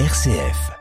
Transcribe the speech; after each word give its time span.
RCF. 0.00 0.72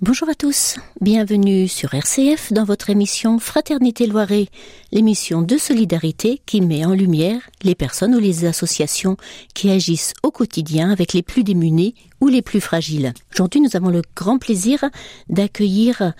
Bonjour 0.00 0.30
à 0.30 0.34
tous, 0.34 0.78
bienvenue 1.02 1.68
sur 1.68 1.92
RCF 1.92 2.50
dans 2.54 2.64
votre 2.64 2.88
émission 2.88 3.38
Fraternité 3.38 4.06
Loiret, 4.06 4.46
l'émission 4.90 5.42
de 5.42 5.58
solidarité 5.58 6.40
qui 6.46 6.62
met 6.62 6.86
en 6.86 6.94
lumière 6.94 7.42
les 7.62 7.74
personnes 7.74 8.14
ou 8.14 8.18
les 8.18 8.46
associations 8.46 9.18
qui 9.52 9.68
agissent 9.68 10.14
au 10.22 10.30
quotidien 10.30 10.90
avec 10.90 11.12
les 11.12 11.22
plus 11.22 11.44
démunis 11.44 11.94
ou 12.22 12.28
les 12.28 12.40
plus 12.40 12.62
fragiles. 12.62 13.12
Aujourd'hui, 13.34 13.60
nous 13.60 13.76
avons 13.76 13.90
le 13.90 14.00
grand 14.16 14.38
plaisir 14.38 14.82
d'accueillir 15.28 16.14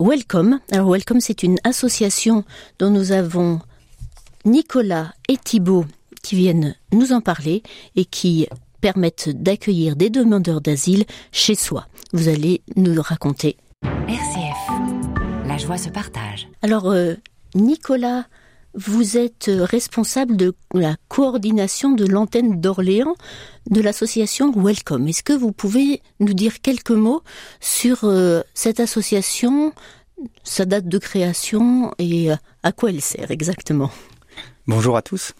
Welcome. 0.00 0.58
Alors 0.72 0.90
Welcome, 0.90 1.20
c'est 1.20 1.44
une 1.44 1.58
association 1.62 2.44
dont 2.80 2.90
nous 2.90 3.12
avons 3.12 3.60
Nicolas 4.44 5.14
et 5.28 5.36
Thibault 5.36 5.86
qui 6.24 6.34
viennent 6.34 6.74
nous 6.92 7.12
en 7.12 7.20
parler 7.20 7.62
et 7.94 8.04
qui 8.04 8.48
permettent 8.86 9.30
d'accueillir 9.30 9.96
des 9.96 10.10
demandeurs 10.10 10.60
d'asile 10.60 11.06
chez 11.32 11.56
soi. 11.56 11.88
Vous 12.12 12.28
allez 12.28 12.62
nous 12.76 13.02
raconter. 13.02 13.56
RCF, 13.82 15.44
la 15.44 15.58
joie 15.58 15.76
se 15.76 15.88
partage. 15.88 16.46
Alors, 16.62 16.92
euh, 16.92 17.14
Nicolas, 17.56 18.26
vous 18.74 19.16
êtes 19.16 19.50
responsable 19.52 20.36
de 20.36 20.54
la 20.72 20.94
coordination 21.08 21.90
de 21.90 22.06
l'antenne 22.06 22.60
d'Orléans 22.60 23.16
de 23.68 23.80
l'association 23.80 24.52
Welcome. 24.52 25.08
Est-ce 25.08 25.24
que 25.24 25.32
vous 25.32 25.50
pouvez 25.50 26.00
nous 26.20 26.34
dire 26.34 26.60
quelques 26.60 26.92
mots 26.92 27.22
sur 27.58 28.04
euh, 28.04 28.42
cette 28.54 28.78
association, 28.78 29.72
sa 30.44 30.64
date 30.64 30.86
de 30.86 30.98
création 30.98 31.92
et 31.98 32.30
euh, 32.30 32.36
à 32.62 32.70
quoi 32.70 32.90
elle 32.90 33.02
sert 33.02 33.32
exactement? 33.32 33.90
Bonjour 34.68 34.96
à 34.96 35.02
tous. 35.02 35.32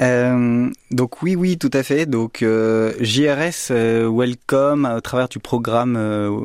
Euh, 0.00 0.70
donc 0.90 1.22
oui, 1.22 1.34
oui, 1.34 1.58
tout 1.58 1.70
à 1.72 1.82
fait. 1.82 2.06
Donc 2.06 2.42
euh, 2.42 2.92
JRS 3.00 3.70
euh, 3.70 4.10
Welcome 4.10 4.88
au 4.96 5.00
travers 5.00 5.28
du 5.28 5.38
programme 5.38 5.96
euh, 5.96 6.40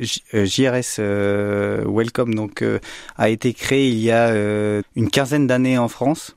JRS 0.00 0.98
Welcome 0.98 2.34
donc 2.34 2.64
a 3.16 3.28
été 3.28 3.52
créé 3.54 3.88
il 3.88 3.98
y 4.00 4.10
a 4.10 4.34
une 4.96 5.08
quinzaine 5.08 5.46
d'années 5.46 5.78
en 5.78 5.86
France. 5.86 6.36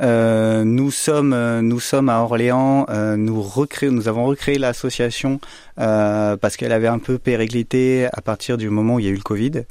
nous 0.00 0.90
sommes 0.90 1.60
nous 1.60 1.80
sommes 1.80 2.08
à 2.08 2.22
Orléans. 2.22 2.86
nous 3.18 3.42
recréons, 3.42 3.92
nous 3.92 4.08
avons 4.08 4.24
recréé 4.24 4.56
l'association 4.56 5.38
parce 5.76 6.56
qu'elle 6.56 6.72
avait 6.72 6.88
un 6.88 6.98
peu 6.98 7.18
périclité 7.18 8.08
à 8.10 8.22
partir 8.22 8.56
du 8.56 8.70
moment 8.70 8.94
où 8.94 9.00
il 9.00 9.04
y 9.04 9.08
a 9.08 9.12
eu 9.12 9.16
le 9.16 9.20
Covid. 9.20 9.64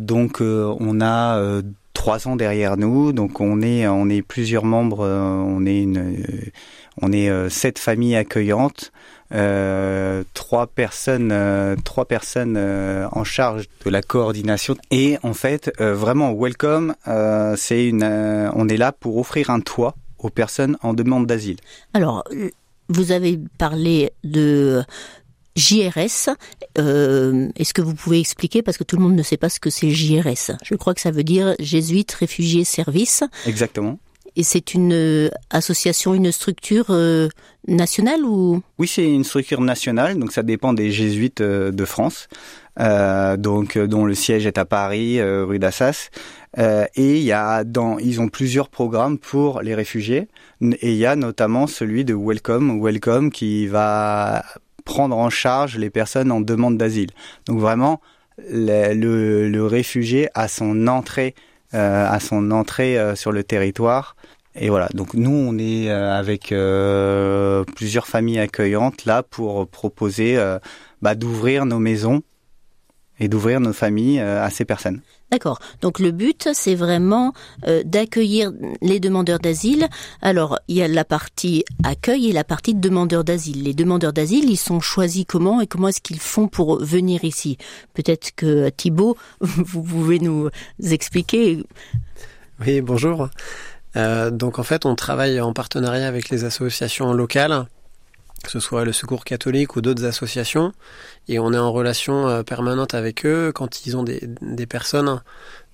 donc 0.00 0.40
on 0.40 1.00
a 1.02 1.60
trois 1.98 2.28
ans 2.28 2.36
derrière 2.36 2.76
nous, 2.76 3.12
donc 3.12 3.40
on 3.40 3.60
est 3.60 4.22
plusieurs 4.22 4.64
membres, 4.64 5.04
euh, 5.04 5.18
on 5.20 5.66
est 5.66 5.82
une 5.82 5.98
euh, 5.98 6.52
on 7.02 7.10
est 7.12 7.28
euh, 7.28 7.48
sept 7.48 7.80
familles 7.80 8.14
accueillantes, 8.14 8.92
trois 10.32 10.68
personnes 10.68 11.76
trois 11.84 12.04
personnes 12.04 12.56
en 12.56 13.24
charge 13.24 13.66
de 13.84 13.90
la 13.90 14.00
coordination 14.00 14.76
et 14.92 15.18
en 15.24 15.34
fait 15.34 15.72
vraiment 15.80 16.32
welcome, 16.32 16.94
c'est 17.56 17.84
une 17.84 18.04
on 18.04 18.68
est 18.68 18.76
là 18.76 18.92
pour 18.92 19.18
offrir 19.18 19.50
un 19.50 19.60
toit 19.60 19.94
aux 20.18 20.30
personnes 20.30 20.78
en 20.82 20.94
demande 20.94 21.26
d'asile. 21.26 21.56
Alors 21.94 22.24
vous 22.88 23.12
avez 23.12 23.38
parlé 23.58 24.12
de 24.24 24.82
JRS. 25.58 26.30
Euh, 26.78 27.48
Est-ce 27.56 27.74
que 27.74 27.82
vous 27.82 27.94
pouvez 27.94 28.20
expliquer 28.20 28.62
parce 28.62 28.78
que 28.78 28.84
tout 28.84 28.96
le 28.96 29.02
monde 29.02 29.16
ne 29.16 29.22
sait 29.22 29.36
pas 29.36 29.48
ce 29.48 29.60
que 29.60 29.70
c'est 29.70 29.90
JRS. 29.90 30.52
Je 30.62 30.74
crois 30.76 30.94
que 30.94 31.00
ça 31.00 31.10
veut 31.10 31.24
dire 31.24 31.54
Jésuites 31.58 32.12
Réfugiés 32.12 32.64
Service. 32.64 33.24
Exactement. 33.46 33.98
Et 34.36 34.44
c'est 34.44 34.74
une 34.74 34.92
euh, 34.92 35.30
association, 35.50 36.14
une 36.14 36.30
structure 36.30 36.86
euh, 36.90 37.28
nationale 37.66 38.24
ou? 38.24 38.62
Oui, 38.78 38.86
c'est 38.86 39.04
une 39.04 39.24
structure 39.24 39.60
nationale, 39.60 40.16
donc 40.16 40.30
ça 40.30 40.44
dépend 40.44 40.72
des 40.72 40.92
jésuites 40.92 41.42
de 41.42 41.84
France, 41.84 42.28
donc 42.78 43.76
dont 43.76 44.04
le 44.04 44.14
siège 44.14 44.46
est 44.46 44.56
à 44.56 44.64
Paris, 44.64 45.20
rue 45.20 45.58
d'Assas. 45.58 46.10
et 46.56 47.16
il 47.16 47.24
y 47.24 47.32
a 47.32 47.64
dans, 47.64 47.98
ils 47.98 48.20
ont 48.20 48.28
plusieurs 48.28 48.68
programmes 48.68 49.18
pour 49.18 49.60
les 49.62 49.74
réfugiés, 49.74 50.28
et 50.62 50.92
il 50.92 50.98
y 50.98 51.06
a 51.06 51.16
notamment 51.16 51.66
celui 51.66 52.04
de 52.04 52.14
Welcome, 52.14 52.80
Welcome 52.80 53.32
qui 53.32 53.66
va 53.66 54.44
prendre 54.88 55.18
en 55.18 55.28
charge 55.28 55.76
les 55.76 55.90
personnes 55.90 56.32
en 56.32 56.40
demande 56.40 56.78
d'asile. 56.78 57.10
Donc 57.46 57.60
vraiment, 57.60 58.00
le, 58.38 58.94
le, 58.94 59.48
le, 59.48 59.66
réfugié 59.66 60.30
a 60.34 60.48
son 60.48 60.86
entrée, 60.86 61.34
euh, 61.74 62.08
à 62.08 62.18
son 62.20 62.50
entrée 62.50 62.98
euh, 62.98 63.14
sur 63.14 63.30
le 63.30 63.44
territoire. 63.44 64.16
Et 64.54 64.70
voilà, 64.70 64.88
donc 64.94 65.12
nous, 65.12 65.30
on 65.30 65.58
est 65.58 65.90
euh, 65.90 66.18
avec 66.18 66.52
euh, 66.52 67.64
plusieurs 67.76 68.06
familles 68.06 68.40
accueillantes 68.40 69.04
là 69.04 69.22
pour 69.22 69.68
proposer 69.68 70.38
euh, 70.38 70.58
bah, 71.02 71.14
d'ouvrir 71.14 71.66
nos 71.66 71.78
maisons 71.78 72.22
et 73.20 73.28
d'ouvrir 73.28 73.60
nos 73.60 73.74
familles 73.74 74.20
euh, 74.20 74.42
à 74.42 74.48
ces 74.48 74.64
personnes. 74.64 75.02
D'accord. 75.30 75.58
Donc 75.82 75.98
le 75.98 76.10
but, 76.10 76.48
c'est 76.54 76.74
vraiment 76.74 77.32
euh, 77.66 77.82
d'accueillir 77.84 78.52
les 78.80 78.98
demandeurs 78.98 79.38
d'asile. 79.38 79.88
Alors, 80.22 80.58
il 80.68 80.76
y 80.76 80.82
a 80.82 80.88
la 80.88 81.04
partie 81.04 81.64
accueil 81.84 82.30
et 82.30 82.32
la 82.32 82.44
partie 82.44 82.74
demandeurs 82.74 83.24
d'asile. 83.24 83.64
Les 83.64 83.74
demandeurs 83.74 84.14
d'asile, 84.14 84.48
ils 84.48 84.56
sont 84.56 84.80
choisis 84.80 85.24
comment 85.28 85.60
et 85.60 85.66
comment 85.66 85.88
est-ce 85.88 86.00
qu'ils 86.00 86.20
font 86.20 86.48
pour 86.48 86.82
venir 86.82 87.24
ici? 87.24 87.58
Peut-être 87.92 88.34
que 88.34 88.70
Thibault, 88.70 89.16
vous 89.40 89.82
pouvez 89.82 90.18
nous 90.18 90.48
expliquer. 90.82 91.62
Oui, 92.66 92.80
bonjour. 92.80 93.28
Euh, 93.96 94.30
donc 94.30 94.58
en 94.58 94.62
fait, 94.62 94.86
on 94.86 94.94
travaille 94.94 95.40
en 95.40 95.52
partenariat 95.52 96.08
avec 96.08 96.30
les 96.30 96.44
associations 96.44 97.12
locales 97.12 97.66
que 98.42 98.50
ce 98.50 98.60
soit 98.60 98.84
le 98.84 98.92
Secours 98.92 99.24
catholique 99.24 99.76
ou 99.76 99.80
d'autres 99.80 100.04
associations, 100.04 100.72
et 101.28 101.38
on 101.38 101.52
est 101.52 101.58
en 101.58 101.72
relation 101.72 102.28
euh, 102.28 102.42
permanente 102.42 102.94
avec 102.94 103.26
eux 103.26 103.52
quand 103.54 103.86
ils 103.86 103.96
ont 103.96 104.02
des, 104.02 104.20
des 104.40 104.66
personnes 104.66 105.20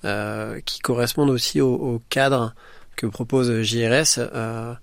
euh, 0.04 0.60
qui 0.64 0.80
correspondent 0.80 1.30
aussi 1.30 1.60
au, 1.60 2.00
cadre 2.10 2.54
que 2.97 3.06
propose 3.06 3.62
JRS. 3.62 4.19
Euh, 4.19 4.74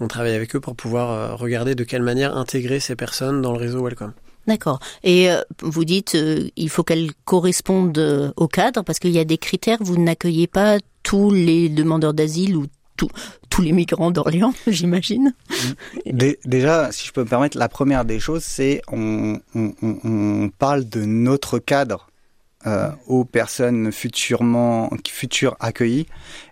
on 0.00 0.08
travaille 0.08 0.34
avec 0.34 0.54
eux 0.56 0.60
pour 0.60 0.76
pouvoir 0.76 1.38
regarder 1.38 1.74
de 1.74 1.84
quelle 1.84 2.02
manière 2.02 2.36
intégrer 2.36 2.80
ces 2.80 2.96
personnes 2.96 3.42
dans 3.42 3.52
le 3.52 3.58
réseau 3.58 3.84
Welcome. 3.84 4.12
D'accord. 4.48 4.80
Et 5.04 5.28
vous 5.60 5.84
dites 5.84 6.14
euh, 6.14 6.48
il 6.56 6.70
faut 6.70 6.82
qu'elles 6.82 7.12
correspondent 7.26 8.32
au 8.34 8.48
cadre 8.48 8.82
parce 8.82 8.98
qu'il 8.98 9.10
y 9.10 9.18
a 9.18 9.24
des 9.24 9.36
critères. 9.36 9.76
Vous 9.80 9.98
n'accueillez 9.98 10.46
pas 10.46 10.78
tous 11.02 11.30
les 11.30 11.68
demandeurs 11.68 12.14
d'asile 12.14 12.56
ou 12.56 12.66
tout, 12.98 13.08
tous 13.48 13.62
les 13.62 13.72
migrants 13.72 14.10
d'Orléans, 14.10 14.52
j'imagine. 14.66 15.32
Déjà, 16.04 16.92
si 16.92 17.06
je 17.06 17.12
peux 17.12 17.22
me 17.22 17.28
permettre, 17.28 17.56
la 17.56 17.70
première 17.70 18.04
des 18.04 18.20
choses, 18.20 18.44
c'est 18.44 18.82
on, 18.92 19.40
on, 19.54 19.72
on, 19.82 20.50
parle 20.58 20.86
de 20.86 21.04
notre 21.04 21.58
cadre 21.58 22.08
euh, 22.66 22.90
aux 23.06 23.24
personnes 23.24 23.92
futurement 23.92 24.90
futures 25.06 25.56
accueillies, 25.60 26.06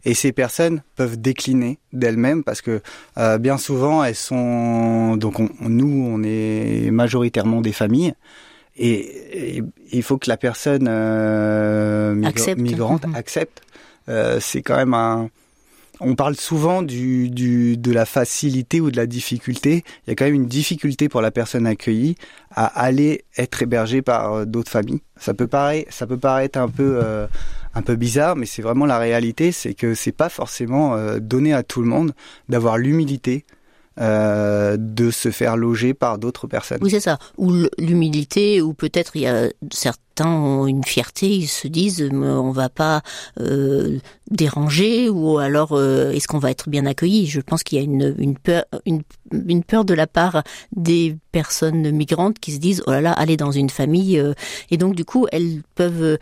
et 0.05 0.15
ces 0.15 0.31
personnes 0.33 0.83
peuvent 0.95 1.21
décliner 1.21 1.81
d'elles-mêmes 1.93 2.45
parce 2.45 2.61
que 2.61 2.81
euh, 3.19 3.39
bien 3.39 3.59
souvent 3.59 4.05
elles 4.05 4.15
sont 4.15 5.17
donc 5.17 5.41
on, 5.41 5.51
nous 5.62 6.06
on 6.09 6.23
est 6.23 6.91
majoritairement 6.93 7.61
des 7.61 7.73
familles. 7.73 8.15
Et, 8.77 9.56
et 9.56 9.62
il 9.91 10.03
faut 10.03 10.17
que 10.17 10.29
la 10.29 10.37
personne 10.37 10.87
euh, 10.89 12.15
migra 12.15 12.29
accepte. 12.29 12.61
migrante 12.61 13.06
mmh. 13.06 13.15
accepte. 13.17 13.62
c'est 14.39 14.62
quand 14.62 14.77
même 14.77 14.95
un, 14.95 15.29
on 16.01 16.15
parle 16.15 16.37
souvent 16.37 16.83
du, 16.83 17.29
de 17.31 17.93
la 17.93 18.07
facilité 18.07 18.81
ou 18.81 18.91
de 18.91 18.97
la 18.97 19.07
difficulté. 19.07 19.84
Il 20.07 20.11
y 20.11 20.12
a 20.12 20.15
quand 20.15 20.25
même 20.25 20.34
une 20.34 20.47
difficulté 20.47 21.09
pour 21.09 21.21
la 21.21 21.31
personne 21.31 21.67
accueillie 21.67 22.17
à 22.51 22.67
aller 22.67 23.25
être 23.37 23.62
hébergée 23.62 24.03
par 24.03 24.47
d'autres 24.47 24.71
familles. 24.71 25.01
Ça 25.19 25.35
peut 25.35 25.47
paraître, 25.47 26.59
un 26.59 26.69
peu, 26.69 27.01
euh, 27.03 27.27
un 27.75 27.83
peu 27.83 27.97
bizarre, 27.97 28.37
mais 28.37 28.47
c'est 28.47 28.62
vraiment 28.62 28.87
la 28.87 28.99
réalité. 28.99 29.53
C'est 29.53 29.75
que 29.75 29.95
c'est 29.95 30.12
pas 30.12 30.29
forcément 30.29 30.95
euh, 30.95 31.19
donné 31.19 31.53
à 31.55 31.62
tout 31.62 31.81
le 31.81 31.89
monde 31.89 32.12
d'avoir 32.49 32.79
l'humilité 32.79 33.45
euh, 33.99 34.77
de 34.79 35.11
se 35.11 35.31
faire 35.31 35.56
loger 35.56 35.94
par 35.94 36.19
d'autres 36.19 36.47
personnes. 36.47 36.79
Oui, 36.82 36.91
c'est 36.91 37.00
ça. 37.00 37.19
Ou 37.38 37.53
l'humilité, 37.79 38.61
ou 38.61 38.75
peut-être 38.75 39.17
il 39.17 39.23
y 39.23 39.26
a 39.26 39.49
certains 40.17 40.31
ont 40.31 40.67
une 40.67 40.85
fierté, 40.85 41.29
ils 41.29 41.47
se 41.47 41.69
disent 41.69 42.09
on 42.13 42.51
va 42.51 42.69
pas 42.69 43.03
euh, 43.39 43.99
déranger 44.31 45.09
ou 45.09 45.39
alors 45.39 45.73
euh, 45.73 46.11
est-ce 46.11 46.27
qu'on 46.27 46.39
va 46.39 46.51
être 46.51 46.71
bien 46.71 46.87
accueilli? 46.87 47.27
Je 47.27 47.41
pense 47.41 47.63
qu'il 47.63 47.79
y 47.79 47.81
a 47.81 47.85
une, 47.85 48.15
une 48.19 48.37
peur 48.37 48.65
une, 48.87 49.03
une, 49.31 49.63
peur 49.63 49.85
de 49.85 49.95
la 49.95 50.07
part 50.07 50.43
des 50.75 51.17
personnes 51.33 51.91
migrantes 51.91 52.39
qui 52.39 52.53
se 52.53 52.59
disent 52.59 52.83
oh 52.87 52.91
là 52.91 53.01
là 53.01 53.13
aller 53.13 53.37
dans 53.37 53.51
une 53.51 53.69
famille 53.69 54.19
euh, 54.19 54.33
et 54.71 54.79
donc 54.79 54.95
du 54.95 55.05
coup 55.05 55.27
elles 55.33 55.63
peuvent 55.75 56.19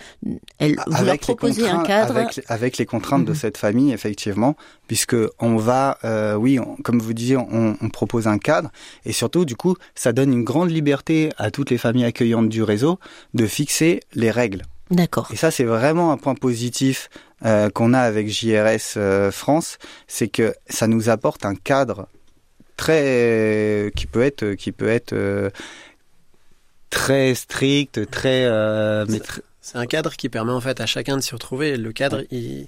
elles 0.59 0.77
vous 0.87 0.95
avec 0.95 1.07
leur 1.07 1.19
proposer 1.19 1.69
un 1.69 1.83
cadre 1.85 2.17
avec, 2.17 2.41
avec 2.49 2.79
les 2.79 2.87
contraintes 2.87 3.23
mmh. 3.23 3.27
de 3.27 3.35
cette 3.35 3.57
famille 3.57 3.93
effectivement 3.93 4.57
puisque 4.89 5.17
on 5.39 5.57
va 5.57 5.99
euh, 6.05 6.35
oui 6.35 6.59
on, 6.59 6.77
comme 6.83 6.99
vous 6.99 7.13
disiez 7.13 7.37
on, 7.37 7.77
on 7.81 7.89
propose 7.91 8.27
un 8.27 8.39
cadre 8.39 8.71
et 9.05 9.13
surtout 9.13 9.45
du 9.45 9.57
coup 9.57 9.77
ça 9.95 10.13
donne 10.13 10.33
une 10.33 10.45
grande 10.45 10.71
liberté 10.71 11.31
à 11.39 11.51
toutes 11.51 11.71
les 11.71 11.79
familles 11.79 12.05
accueillantes 12.05 12.49
du 12.49 12.63
réseau 12.63 12.99
de 13.35 13.47
fixer 13.47 13.84
les 14.15 14.31
règles. 14.31 14.63
D'accord. 14.91 15.29
Et 15.33 15.37
ça, 15.37 15.51
c'est 15.51 15.65
vraiment 15.65 16.13
un 16.13 16.17
point 16.17 16.35
positif 16.35 17.09
euh, 17.45 17.71
qu'on 17.71 17.95
a 17.95 18.01
avec 18.01 18.29
JRS 18.29 18.97
euh, 18.97 19.31
France, 19.31 19.79
c'est 20.07 20.29
que 20.29 20.55
ça 20.69 20.87
nous 20.87 21.09
apporte 21.09 21.45
un 21.45 21.55
cadre 21.55 22.07
très, 22.77 23.93
qui 23.97 24.07
peut 24.07 24.23
être, 24.23 24.55
qui 24.55 24.73
peut 24.73 24.89
être 24.89 25.15
très 26.91 27.35
strict, 27.35 28.11
très. 28.11 28.45
c'est 29.61 29.79
un 29.79 29.87
cadre 29.87 30.15
qui 30.17 30.29
permet 30.29 30.53
en 30.53 30.61
fait 30.61 30.81
à 30.81 30.87
chacun 30.87 31.17
de 31.17 31.23
s'y 31.23 31.35
retrouver. 31.35 31.77
Le 31.77 31.93
cadre, 31.93 32.23
il, 32.31 32.67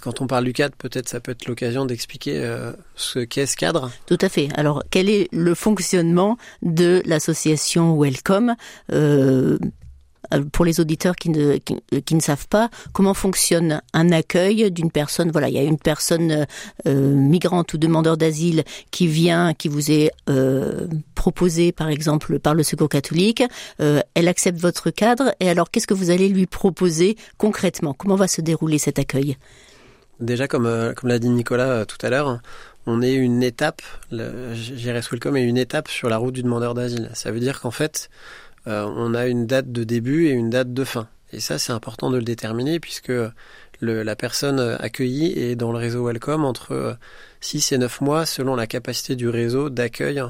quand 0.00 0.20
on 0.20 0.26
parle 0.26 0.44
du 0.44 0.52
cadre, 0.52 0.74
peut-être 0.76 1.08
ça 1.08 1.20
peut 1.20 1.32
être 1.32 1.46
l'occasion 1.46 1.84
d'expliquer 1.84 2.38
euh, 2.38 2.72
ce 2.94 3.18
qu'est 3.20 3.46
ce 3.46 3.56
cadre. 3.56 3.90
Tout 4.06 4.18
à 4.20 4.28
fait. 4.28 4.48
Alors, 4.54 4.84
quel 4.90 5.08
est 5.08 5.28
le 5.32 5.54
fonctionnement 5.54 6.38
de 6.62 7.02
l'association 7.06 7.98
Welcome 7.98 8.54
euh, 8.92 9.58
pour 10.52 10.64
les 10.64 10.80
auditeurs 10.80 11.16
qui 11.16 11.30
ne, 11.30 11.56
qui, 11.56 12.14
ne 12.14 12.20
savent 12.20 12.48
pas 12.48 12.70
comment 12.92 13.14
fonctionne 13.14 13.80
un 13.92 14.12
accueil 14.12 14.70
d'une 14.70 14.90
personne? 14.90 15.30
Voilà, 15.30 15.48
il 15.48 15.54
y 15.54 15.58
a 15.58 15.62
une 15.62 15.78
personne 15.78 16.46
euh, 16.86 17.14
migrante 17.14 17.74
ou 17.74 17.78
demandeur 17.78 18.16
d'asile 18.16 18.64
qui 18.90 19.06
vient, 19.06 19.54
qui 19.54 19.68
vous 19.68 19.90
est 19.90 20.10
euh, 20.28 20.86
proposée 21.14 21.72
par 21.72 21.88
exemple 21.88 22.38
par 22.38 22.54
le 22.54 22.62
Secours 22.62 22.88
catholique. 22.88 23.42
Euh, 23.80 24.00
elle 24.14 24.28
accepte 24.28 24.60
votre 24.60 24.90
cadre 24.90 25.34
et 25.40 25.48
alors 25.48 25.70
qu'est-ce 25.70 25.86
que 25.86 25.94
vous 25.94 26.10
allez 26.10 26.28
lui 26.28 26.46
proposer 26.46 27.16
concrètement? 27.38 27.94
Comment 27.94 28.16
va 28.16 28.28
se 28.28 28.40
dérouler 28.40 28.78
cet 28.78 28.98
accueil? 28.98 29.36
Déjà, 30.20 30.46
comme, 30.46 30.66
euh, 30.66 30.92
comme 30.94 31.08
l'a 31.08 31.18
dit 31.18 31.28
Nicolas 31.28 31.70
euh, 31.70 31.84
tout 31.84 31.98
à 32.06 32.10
l'heure, 32.10 32.40
on 32.86 33.02
est 33.02 33.14
une 33.14 33.42
étape, 33.42 33.82
JRS 34.12 35.10
Welcome 35.10 35.36
est 35.36 35.44
une 35.44 35.56
étape 35.56 35.88
sur 35.88 36.08
la 36.08 36.18
route 36.18 36.34
du 36.34 36.42
demandeur 36.42 36.74
d'asile. 36.74 37.10
Ça 37.14 37.30
veut 37.32 37.40
dire 37.40 37.60
qu'en 37.60 37.70
fait, 37.70 38.10
euh, 38.10 38.43
on 38.66 39.14
a 39.14 39.26
une 39.26 39.46
date 39.46 39.72
de 39.72 39.84
début 39.84 40.26
et 40.26 40.30
une 40.30 40.50
date 40.50 40.72
de 40.72 40.84
fin. 40.84 41.08
Et 41.32 41.40
ça, 41.40 41.58
c'est 41.58 41.72
important 41.72 42.10
de 42.10 42.16
le 42.16 42.22
déterminer 42.22 42.80
puisque 42.80 43.12
le, 43.80 44.02
la 44.02 44.16
personne 44.16 44.76
accueillie 44.78 45.32
est 45.38 45.56
dans 45.56 45.72
le 45.72 45.78
réseau 45.78 46.06
Welcome 46.06 46.44
entre 46.44 46.96
6 47.40 47.72
et 47.72 47.78
9 47.78 48.00
mois 48.00 48.24
selon 48.24 48.54
la 48.54 48.66
capacité 48.66 49.16
du 49.16 49.28
réseau 49.28 49.68
d'accueil. 49.68 50.22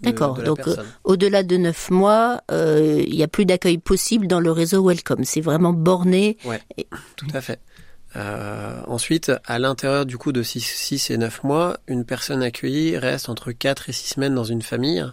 D'accord, 0.00 0.34
donc 0.42 0.60
au-delà 1.04 1.42
de 1.42 1.56
9 1.56 1.90
mois, 1.90 2.42
il 2.50 3.14
n'y 3.14 3.22
a 3.22 3.28
plus 3.28 3.44
d'accueil 3.46 3.78
possible 3.78 4.26
dans 4.26 4.40
le 4.40 4.50
réseau 4.50 4.86
Welcome. 4.86 5.24
C'est 5.24 5.40
vraiment 5.40 5.72
borné. 5.72 6.38
Oui, 6.44 6.56
tout 7.16 7.28
à 7.32 7.40
fait. 7.40 7.60
Euh, 8.16 8.80
ensuite, 8.86 9.30
à 9.44 9.58
l'intérieur 9.58 10.06
du 10.06 10.16
coup 10.16 10.32
de 10.32 10.42
6, 10.42 11.10
et 11.10 11.18
9 11.18 11.44
mois, 11.44 11.78
une 11.86 12.04
personne 12.04 12.42
accueillie 12.42 12.96
reste 12.96 13.28
entre 13.28 13.52
4 13.52 13.90
et 13.90 13.92
6 13.92 14.14
semaines 14.14 14.34
dans 14.34 14.44
une 14.44 14.62
famille. 14.62 15.04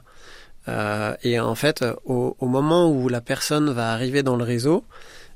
Euh, 0.68 1.16
et 1.24 1.40
en 1.40 1.56
fait, 1.56 1.86
au, 2.06 2.36
moment 2.42 2.90
où 2.90 3.10
la 3.10 3.22
personne 3.22 3.72
va 3.72 3.92
arriver 3.92 4.24
dans 4.24 4.36
le 4.36 4.44
réseau, 4.44 4.84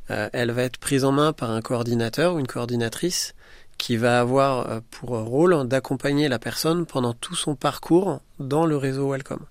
euh, 0.09 0.29
elle 0.33 0.51
va 0.51 0.63
être 0.63 0.77
prise 0.77 1.03
en 1.05 1.11
main 1.11 1.33
par 1.33 1.51
un 1.51 1.61
coordinateur 1.61 2.35
ou 2.35 2.39
une 2.39 2.47
coordinatrice 2.47 3.35
qui 3.77 3.95
va 3.95 4.19
avoir 4.19 4.81
pour 4.91 5.11
rôle 5.11 5.67
d'accompagner 5.67 6.27
la 6.27 6.39
personne 6.39 6.85
pendant 6.85 7.13
tout 7.13 7.35
son 7.35 7.55
parcours 7.55 8.19
dans 8.39 8.65
le 8.65 8.75
réseau 8.75 9.09
Welcome. 9.11 9.45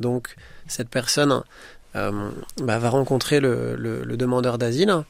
Donc, 0.00 0.34
cette 0.66 0.88
personne 0.88 1.42
bah, 1.94 2.10
va 2.56 2.90
rencontrer 2.90 3.38
le, 3.38 4.16
demandeur 4.16 4.58
d'asile 4.58 5.04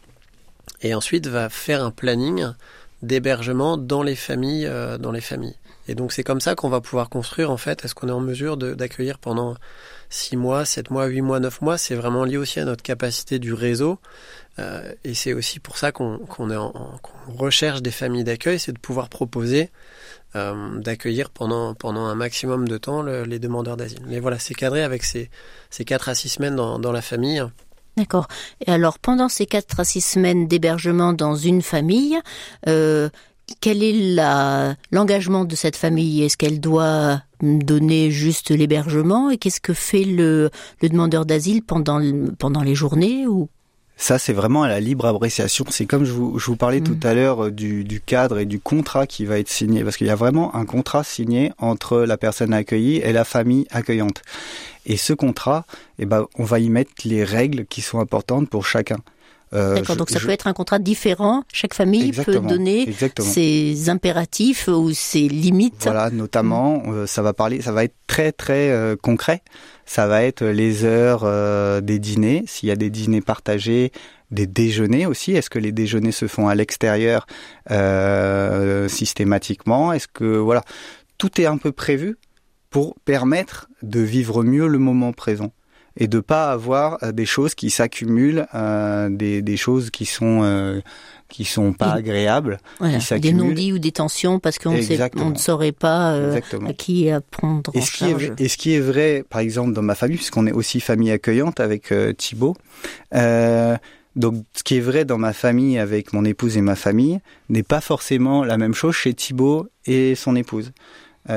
et 0.82 0.94
ensuite 0.94 1.26
va 1.29 1.49
faire 1.49 1.82
un 1.82 1.91
planning 1.91 2.47
d'hébergement 3.03 3.75
euh, 3.75 3.76
dans 3.79 4.03
les 4.03 4.17
familles. 4.17 5.56
Et 5.88 5.94
donc 5.94 6.12
c'est 6.12 6.23
comme 6.23 6.40
ça 6.40 6.55
qu'on 6.55 6.69
va 6.69 6.81
pouvoir 6.81 7.08
construire 7.08 7.50
en 7.50 7.56
fait. 7.56 7.85
Est-ce 7.85 7.94
qu'on 7.94 8.08
est 8.08 8.12
en 8.12 8.20
mesure 8.20 8.56
d'accueillir 8.56 9.19
pendant 9.19 9.55
6 10.11 10.37
mois, 10.37 10.64
7 10.64 10.90
mois, 10.90 11.06
8 11.06 11.23
mois, 11.23 11.40
9 11.40 11.62
mois? 11.62 11.79
C'est 11.79 11.94
vraiment 11.94 12.25
lié 12.25 12.37
aussi 12.37 12.61
à 12.61 12.64
notre 12.64 12.82
capacité 12.82 13.38
du 13.38 13.55
réseau. 13.55 13.99
Euh, 14.58 14.93
et 15.05 15.14
c'est 15.14 15.32
aussi 15.32 15.61
pour 15.61 15.79
ça 15.79 15.90
qu'on 15.93 16.50
est 16.50 16.56
en, 16.56 17.00
recherche 17.26 17.81
des 17.81 17.90
familles 17.90 18.25
d'accueil, 18.25 18.58
c'est 18.58 18.73
de 18.73 18.79
pouvoir 18.79 19.08
proposer 19.08 19.70
euh, 20.37 20.79
d'accueillir 20.81 21.31
pendant, 21.31 21.75
pendant 21.75 22.05
un 22.05 22.14
maximum 22.14 22.69
de 22.69 22.76
temps 22.76 23.02
les 23.02 23.38
demandeurs 23.38 23.76
d'asile. 23.76 24.02
Mais 24.06 24.20
voilà, 24.20 24.38
c'est 24.38 24.55
cadré 24.55 24.82
avec 24.82 25.05
ces, 25.05 25.31
ces 25.70 25.84
4 25.84 26.11
à 26.11 26.14
6 26.14 26.29
semaines 26.29 26.56
dans, 26.56 26.93
la 26.93 27.02
famille. 27.02 27.43
D'accord. 27.96 28.29
Et 28.64 28.70
alors, 28.70 29.00
pendant 29.00 29.29
ces 29.29 29.44
quatre 29.44 29.81
à 29.81 29.84
six 29.84 30.00
semaines 30.00 30.46
d'hébergement 30.46 31.12
dans 31.12 31.34
une 31.34 31.62
famille, 31.62 32.17
euh, 32.69 33.08
quel 33.61 33.83
est 33.83 34.17
l'engagement 34.93 35.45
de 35.45 35.55
cette 35.55 35.77
famille? 35.77 36.23
Est-ce 36.23 36.37
qu'elle 36.37 36.61
doit 36.61 37.23
donner 37.41 38.11
juste 38.11 38.50
l'hébergement? 38.50 39.31
Et 39.31 39.39
qu'est-ce 39.39 39.61
que 39.61 39.73
fait 39.73 40.05
le, 40.05 40.50
le 40.83 40.89
demandeur 40.89 41.27
d'asile 41.27 41.62
pendant, 41.62 42.00
pendant 42.39 42.62
les 42.62 42.75
journées 42.75 43.27
ou? 43.27 43.49
Ça, 44.00 44.21
c'est 44.21 44.33
vraiment 44.33 44.62
à 44.62 44.69
la 44.69 44.79
libre 44.79 45.06
appréciation. 45.06 45.65
C'est 45.71 45.85
comme 45.85 46.05
je 46.05 46.12
vous, 46.12 46.39
je 46.39 46.47
vous 46.47 46.55
parlais 46.55 46.81
tout 46.81 46.97
mm. 47.03 47.06
à 47.06 47.15
l'heure 47.15 47.45
euh, 47.47 47.50
du, 47.50 47.83
du, 47.83 48.00
cadre 48.00 48.39
et 48.39 48.47
du 48.47 48.61
contrat 48.61 49.09
qui 49.09 49.25
va 49.25 49.41
être 49.41 49.49
signé, 49.49 49.83
parce 49.83 49.97
qu'il 49.97 50.06
y 50.06 50.11
a 50.11 50.15
vraiment 50.15 50.55
un 50.55 50.65
contrat 50.65 51.03
signé 51.03 51.51
entre 51.59 52.03
la 52.03 52.17
personne 52.17 52.55
accueillie 52.55 52.99
et 52.99 53.12
la 53.12 53.25
famille 53.25 53.67
accueillante. 53.71 54.23
Et 54.87 54.97
ce 54.97 55.12
contrat, 55.12 55.67
eh 55.99 56.06
ben, 56.06 56.27
on 56.39 56.44
va 56.44 56.61
y 56.61 56.71
mettre 56.71 56.93
les 57.05 57.25
règles 57.25 57.67
qui 57.67 57.83
sont 57.83 57.99
importantes 57.99 58.49
pour 58.49 58.67
chacun. 58.67 58.99
Euh, 59.55 59.75
D'accord, 59.75 59.97
donc 59.97 60.11
ça 60.11 60.21
peut 60.21 60.31
être 60.31 60.47
un 60.47 60.53
contrat 60.53 60.79
différent. 60.79 61.43
Chaque 61.53 61.75
famille 61.75 62.12
peut 62.12 62.39
donner 62.41 62.95
ses 63.19 63.89
impératifs 63.89 64.69
ou 64.69 64.93
ses 64.93 65.29
limites. 65.29 65.85
Voilà, 65.85 66.11
notamment, 66.11 66.79
mm. 66.79 66.93
euh, 66.93 67.06
ça 67.06 67.23
va 67.23 67.33
parler, 67.33 67.62
ça 67.62 67.73
va 67.73 67.85
être 67.85 67.95
très 68.06 68.33
très 68.33 68.71
euh, 68.71 68.97
concret. 68.97 69.43
Ça 69.87 70.06
va 70.06 70.23
être 70.23 70.45
les 70.45 70.85
heures 70.85 71.23
euh, 71.25 71.81
des 71.81 71.99
dîners, 71.99 72.45
s'il 72.47 72.69
y 72.69 72.73
a 72.73 72.77
des 72.77 72.91
dîners 72.91 73.23
partagés, 73.23 73.91
des 74.31 74.47
déjeuners 74.47 75.06
aussi. 75.06 75.33
Est-ce 75.33 75.49
que 75.49 75.59
les 75.59 75.73
déjeuners 75.73 76.12
se 76.12 76.27
font 76.27 76.49
à 76.49 76.55
l'extérieur 76.55 77.27
systématiquement? 78.89 79.93
Est-ce 79.93 80.09
que 80.09 80.37
voilà, 80.37 80.62
tout 81.17 81.41
est 81.41 81.47
un 81.47 81.56
peu 81.56 81.73
prévu 81.73 82.17
pour 82.69 82.97
permettre 83.06 83.69
de 83.83 84.01
vivre 84.01 84.43
mieux 84.43 84.67
le 84.67 84.79
moment 84.79 85.12
présent? 85.15 85.53
Et 85.99 86.06
de 86.06 86.21
pas 86.21 86.50
avoir 86.50 86.99
euh, 87.03 87.12
des 87.12 87.27
choses 87.27 87.55
qui 87.55 87.71
s'accumulent, 87.71 88.47
euh, 88.55 89.11
des, 89.11 89.43
des, 89.43 89.56
choses 89.56 89.91
qui 89.91 90.06
sont 90.06 90.41
euh, 90.45 90.81
qui 91.29 91.45
sont 91.45 91.73
pas 91.75 91.93
agréables, 91.93 92.59
voilà, 92.79 92.99
des 93.19 93.33
non-dits 93.33 93.73
ou 93.73 93.79
des 93.79 93.93
tensions 93.93 94.39
parce 94.39 94.59
qu'on 94.59 94.77
on 95.17 95.31
ne 95.31 95.37
saurait 95.37 95.73
pas 95.73 96.12
euh, 96.12 96.41
à 96.67 96.73
qui 96.73 97.11
apprendre 97.11 97.71
et 97.75 97.81
en 97.81 97.83
ce 97.83 97.91
charge. 97.91 98.35
Qui 98.37 98.43
est, 98.43 98.47
et 98.47 98.49
ce 98.49 98.56
qui 98.56 98.75
est 98.75 98.81
vrai, 98.81 99.25
par 99.29 99.41
exemple, 99.41 99.75
dans 99.75 99.83
ma 99.83 99.95
famille, 99.95 100.17
puisqu'on 100.17 100.47
est 100.47 100.53
aussi 100.53 100.81
famille 100.81 101.11
accueillante 101.11 101.61
avec 101.61 101.93
Thibaut. 102.17 102.56
Donc, 104.17 104.43
ce 104.53 104.65
qui 104.65 104.79
est 104.79 104.81
vrai 104.81 105.05
dans 105.05 105.19
ma 105.19 105.33
famille 105.33 105.79
avec 105.79 106.12
mon 106.12 106.25
épouse 106.25 106.56
et 106.56 106.61
ma 106.61 106.75
famille 106.75 107.21
n'est 107.51 107.62
pas 107.62 107.81
forcément 107.81 108.43
la 108.43 108.56
même 108.56 108.75
chose 108.75 108.94
chez 108.94 109.15
Thibaut 109.15 109.69
et 109.85 110.15
son 110.15 110.35
épouse. 110.35 110.73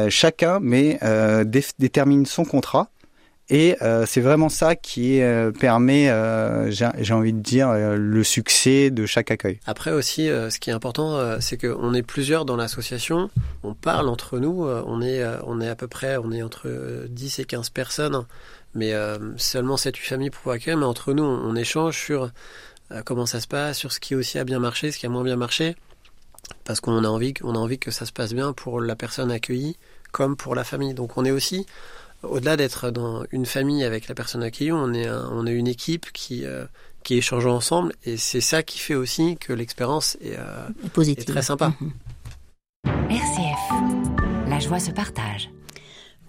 Chacun 0.08 0.60
mais 0.62 1.00
détermine 1.78 2.26
son 2.26 2.46
contrat 2.46 2.90
et 3.50 3.76
euh, 3.82 4.06
c'est 4.06 4.22
vraiment 4.22 4.50
ça 4.50 4.76
qui 4.76 5.22
euh, 5.22 5.52
permet, 5.52 6.10
euh, 6.10 6.72
j'ai 6.72 7.14
envie 7.14 7.34
de 7.34 7.40
dire, 7.40 7.74
le 7.74 8.24
succès 8.24 8.92
de 8.92 9.06
chaque 9.06 9.30
accueil. 9.30 9.60
Après 9.66 9.92
aussi, 9.92 10.28
ce 10.28 10.58
qui 10.60 10.70
est 10.70 10.74
important, 10.74 11.40
c'est 11.42 11.58
qu'on 11.58 11.94
est 11.94 12.04
plusieurs 12.04 12.46
dans 12.46 12.56
l'association, 12.56 13.30
on 13.64 13.74
parle 13.74 14.08
entre 14.08 14.40
nous, 14.40 14.64
on 14.64 15.02
est, 15.02 15.24
on 15.46 15.60
est 15.60 15.68
à 15.68 15.76
peu 15.76 15.88
près, 15.88 16.18
on 16.18 16.32
est 16.32 16.42
entre 16.42 17.06
10 17.10 17.40
et 17.40 17.46
15 17.46 17.70
personnes, 17.72 18.26
mais 18.74 18.94
seulement 19.38 19.76
7-8 19.76 19.98
familles 19.98 20.30
pour 20.30 20.52
accueillir, 20.52 20.78
mais 20.78 20.86
entre 20.86 21.14
nous, 21.14 21.24
on, 21.24 21.56
échange 21.56 21.98
sur 21.98 22.32
comment 23.06 23.26
ça 23.26 23.42
se 23.42 23.48
passe, 23.48 23.78
sur 23.78 23.92
ce 23.92 24.00
qui 24.00 24.16
aussi 24.16 24.40
a 24.40 24.44
bien 24.44 24.60
marché, 24.60 24.92
ce 24.92 24.98
qui 24.98 25.06
a 25.06 25.10
moins 25.10 25.24
bien 25.24 25.36
marché, 25.36 25.76
parce 26.64 26.80
qu'on 26.80 27.04
a 27.04 27.08
envie, 27.08 27.34
on 27.44 27.56
a 27.56 27.60
envie 27.60 27.80
que 27.80 27.92
ça 27.92 28.06
se 28.06 28.14
passe 28.14 28.34
bien 28.34 28.54
pour 28.54 28.80
la 28.80 28.96
personne 28.96 29.32
accueillie 29.32 29.78
comme 30.12 30.36
pour 30.36 30.56
la 30.56 30.64
famille. 30.64 30.94
Donc 30.94 31.18
on 31.18 31.26
est 31.26 31.32
aussi 31.32 31.66
au-delà 32.24 32.58
d'être 32.58 32.92
dans 32.92 33.24
une 33.32 33.46
famille 33.46 33.84
avec 33.84 34.08
la 34.08 34.16
personne 34.16 34.44
accueillie, 34.44 34.72
on 34.72 34.94
est, 34.94 35.10
on 35.10 35.46
est 35.46 35.54
une 35.54 35.68
équipe 35.68 36.12
qui, 36.12 36.46
euh, 36.46 36.66
qui 37.04 37.16
échange 37.16 37.46
ensemble 37.46 37.94
et 38.06 38.18
c'est 38.18 38.42
ça 38.42 38.64
qui 38.64 38.80
fait 38.80 38.96
aussi 38.96 39.38
que 39.38 39.54
l'expérience 39.54 40.18
est, 40.22 40.38
euh, 40.38 40.68
est, 41.04 41.28
très 41.28 41.42
sympa. 41.42 41.74
RCF, 43.10 44.48
la 44.48 44.60
joie 44.60 44.80
se 44.80 44.92
partage. 44.92 45.50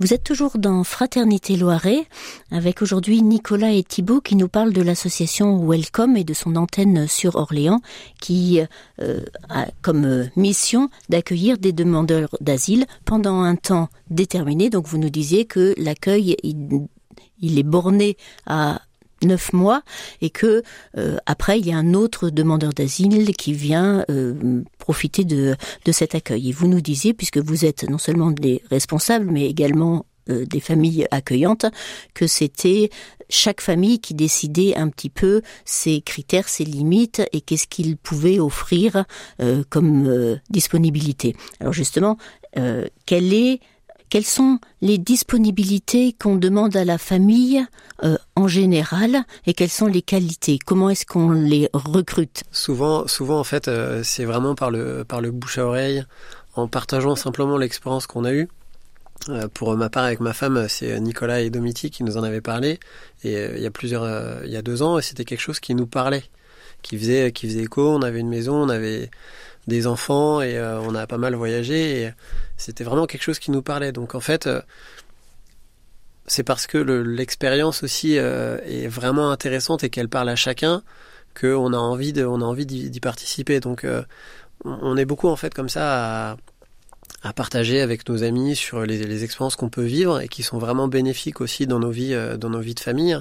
Vous 0.03 0.13
êtes 0.13 0.25
toujours 0.25 0.59
dans 0.59 0.83
Fraternité 0.83 1.57
Loiret 1.57 2.09
avec 2.51 2.83
aujourd'hui 2.83 3.23
Nicolas 3.23 3.71
et 3.71 3.85
Thibault 3.85 4.21
qui 4.21 4.35
nous 4.35 4.49
parlent 4.49 4.73
de 4.73 4.83
l'association 4.83 5.65
Welcome 5.65 6.17
et 6.17 6.25
de 6.25 6.35
son 6.35 6.57
antenne 6.57 7.07
sur 7.07 7.37
Orléans 7.37 7.81
qui 8.21 8.61
euh, 9.01 9.21
a 9.49 9.67
comme 9.81 10.29
mission 10.35 10.89
d'accueillir 11.09 11.57
des 11.57 11.73
demandeurs 11.73 12.31
d'asile 12.41 12.87
pendant 13.05 13.43
un 13.43 13.55
temps 13.55 13.91
déterminé. 14.11 14.71
Donc 14.71 14.89
vous 14.89 14.99
nous 14.99 15.09
disiez 15.09 15.45
que 15.45 15.73
l'accueil 15.77 16.37
il, 16.43 17.59
est 17.61 17.63
borné 17.63 18.17
à 18.45 18.83
neuf 19.23 19.53
mois 19.53 19.83
et 20.21 20.31
que 20.31 20.63
euh, 20.97 21.17
après 21.27 21.59
il 21.59 21.67
y 21.67 21.73
a 21.73 21.77
un 21.77 21.95
autre 21.95 22.31
demandeur 22.31 22.73
d'asile 22.73 23.35
qui 23.37 23.53
vient 23.53 24.05
euh, 24.11 24.63
profiter 24.79 25.25
de, 25.25 25.57
de 25.85 25.93
cet 25.93 26.15
accueil. 26.15 26.51
Et 26.51 26.53
vous 26.53 26.69
nous 26.69 26.81
disiez, 26.81 27.15
puisque 27.15 27.39
vous 27.39 27.65
êtes 27.65 27.89
non 27.89 27.99
seulement 27.99 28.31
des 28.31 28.63
responsables, 28.71 29.27
mais 29.31 29.47
également 29.47 30.07
euh, 30.29 30.45
des 30.47 30.61
familles 30.61 31.07
accueillantes, 31.11 31.67
que 32.15 32.27
c'était 32.27 32.91
chaque 33.29 33.61
famille 33.61 33.99
qui 33.99 34.15
décidait 34.15 34.77
un 34.77 34.89
petit 34.89 35.11
peu 35.11 35.43
ses 35.65 36.01
critères, 36.03 36.49
ses 36.49 36.65
limites 36.65 37.23
et 37.33 37.41
qu'est-ce 37.41 37.67
qu'il 37.67 37.97
pouvait 37.97 38.39
offrir 38.39 39.07
comme 39.71 40.39
disponibilité. 40.51 41.35
Alors 41.59 41.73
justement, 41.73 42.19
quelle 43.07 43.33
est 43.33 43.61
quelles 44.13 44.27
sont 44.27 44.59
les 44.83 44.99
disponibilités 44.99 46.13
qu'on 46.13 46.37
demande 46.37 46.77
à 46.77 46.85
la 46.85 46.99
famille 46.99 47.65
euh, 48.05 48.19
en 48.37 48.47
général 48.47 49.25
et 49.47 49.55
quelles 49.55 49.71
sont 49.71 49.87
les 49.87 50.03
qualités? 50.03 50.59
Comment 50.59 50.91
est-ce 50.91 51.07
qu'on 51.07 51.31
les 51.31 51.71
recrute? 51.73 52.43
Souvent, 52.53 53.09
souvent 53.09 53.41
en 53.41 53.45
fait, 53.45 53.69
euh, 53.69 54.03
c'est 54.05 54.27
vraiment 54.27 54.55
par 54.55 54.71
le 54.71 55.07
par 55.09 55.23
le 55.23 55.31
bouche 55.31 55.57
à 55.57 55.65
oreille, 55.65 56.05
en 56.57 56.69
partageant 56.69 57.17
simplement 57.17 57.57
l'expérience 57.57 58.07
qu'on 58.07 58.27
a 58.27 58.35
eue. 58.35 58.49
Euh, 59.31 59.49
pour 59.49 59.75
ma 59.79 59.89
part, 59.89 60.05
avec 60.05 60.21
ma 60.21 60.35
femme, 60.35 60.67
c'est 60.69 61.01
Nicolas 61.01 61.41
et 61.41 61.49
Domiti 61.49 61.89
qui 61.89 62.05
nous 62.05 62.19
en 62.19 62.23
avaient 62.23 62.43
parlé. 62.43 62.81
Et 63.25 63.35
euh, 63.35 63.55
il 63.57 63.63
y 63.63 63.67
a 63.67 63.71
plusieurs, 63.71 64.03
euh, 64.03 64.43
il 64.45 64.51
y 64.51 64.57
a 64.59 64.63
deux 64.63 64.83
ans, 64.83 65.01
c'était 65.01 65.25
quelque 65.25 65.41
chose 65.41 65.59
qui 65.59 65.75
nous 65.75 65.87
parlait, 65.87 66.25
qui 66.83 66.99
faisait, 66.99 67.33
qui 67.33 67.49
faisait 67.49 67.63
écho. 67.63 67.89
On 67.89 68.03
avait 68.03 68.21
une 68.21 68.29
maison, 68.29 68.57
on 68.57 68.69
avait 68.69 69.11
des 69.67 69.87
enfants 69.87 70.41
et 70.41 70.61
on 70.61 70.95
a 70.95 71.07
pas 71.07 71.19
mal 71.19 71.35
voyagé. 71.35 72.03
Et 72.03 72.13
c'était 72.57 72.85
vraiment 72.85 73.07
quelque 73.07 73.23
chose 73.23 73.39
qui 73.39 73.51
nous 73.51 73.63
parlait. 73.63 73.93
Donc 73.93 74.15
en 74.15 74.21
fait, 74.21 74.49
c'est 76.27 76.43
parce 76.43 76.67
que 76.67 76.79
l'expérience 76.79 77.83
aussi 77.83 78.15
est 78.15 78.89
vraiment 78.89 79.31
intéressante 79.31 79.85
et 79.85 79.91
qu'elle 79.91 80.09
parle 80.09 80.29
à 80.29 80.37
chacun 80.37 80.83
qu'on 81.41 81.73
a 81.73 81.79
envie 81.79 82.13
de, 82.13 82.25
on 82.25 82.41
a 82.41 82.45
envie 82.45 82.67
d'y 82.67 83.01
participer. 83.01 83.61
Donc 83.61 83.87
on 84.65 84.97
est 84.97 85.05
beaucoup 85.05 85.29
en 85.29 85.37
fait 85.37 85.55
comme 85.55 85.69
ça 85.69 86.37
à 87.23 87.33
partager 87.33 87.81
avec 87.81 88.09
nos 88.09 88.25
amis 88.25 88.57
sur 88.57 88.85
les, 88.85 88.99
les 89.05 89.25
expériences 89.25 89.57
qu'on 89.57 89.69
peut 89.69 89.85
vivre 89.85 90.21
et 90.21 90.29
qui 90.29 90.43
sont 90.43 90.59
vraiment 90.59 90.89
bénéfiques 90.89 91.41
aussi 91.41 91.67
dans 91.67 91.79
nos 91.79 91.91
vies, 91.91 92.15
euh, 92.15 92.37
dans 92.37 92.51
nos 92.51 92.61
vies 92.61 92.75
de 92.75 92.81
famille. 92.81 93.17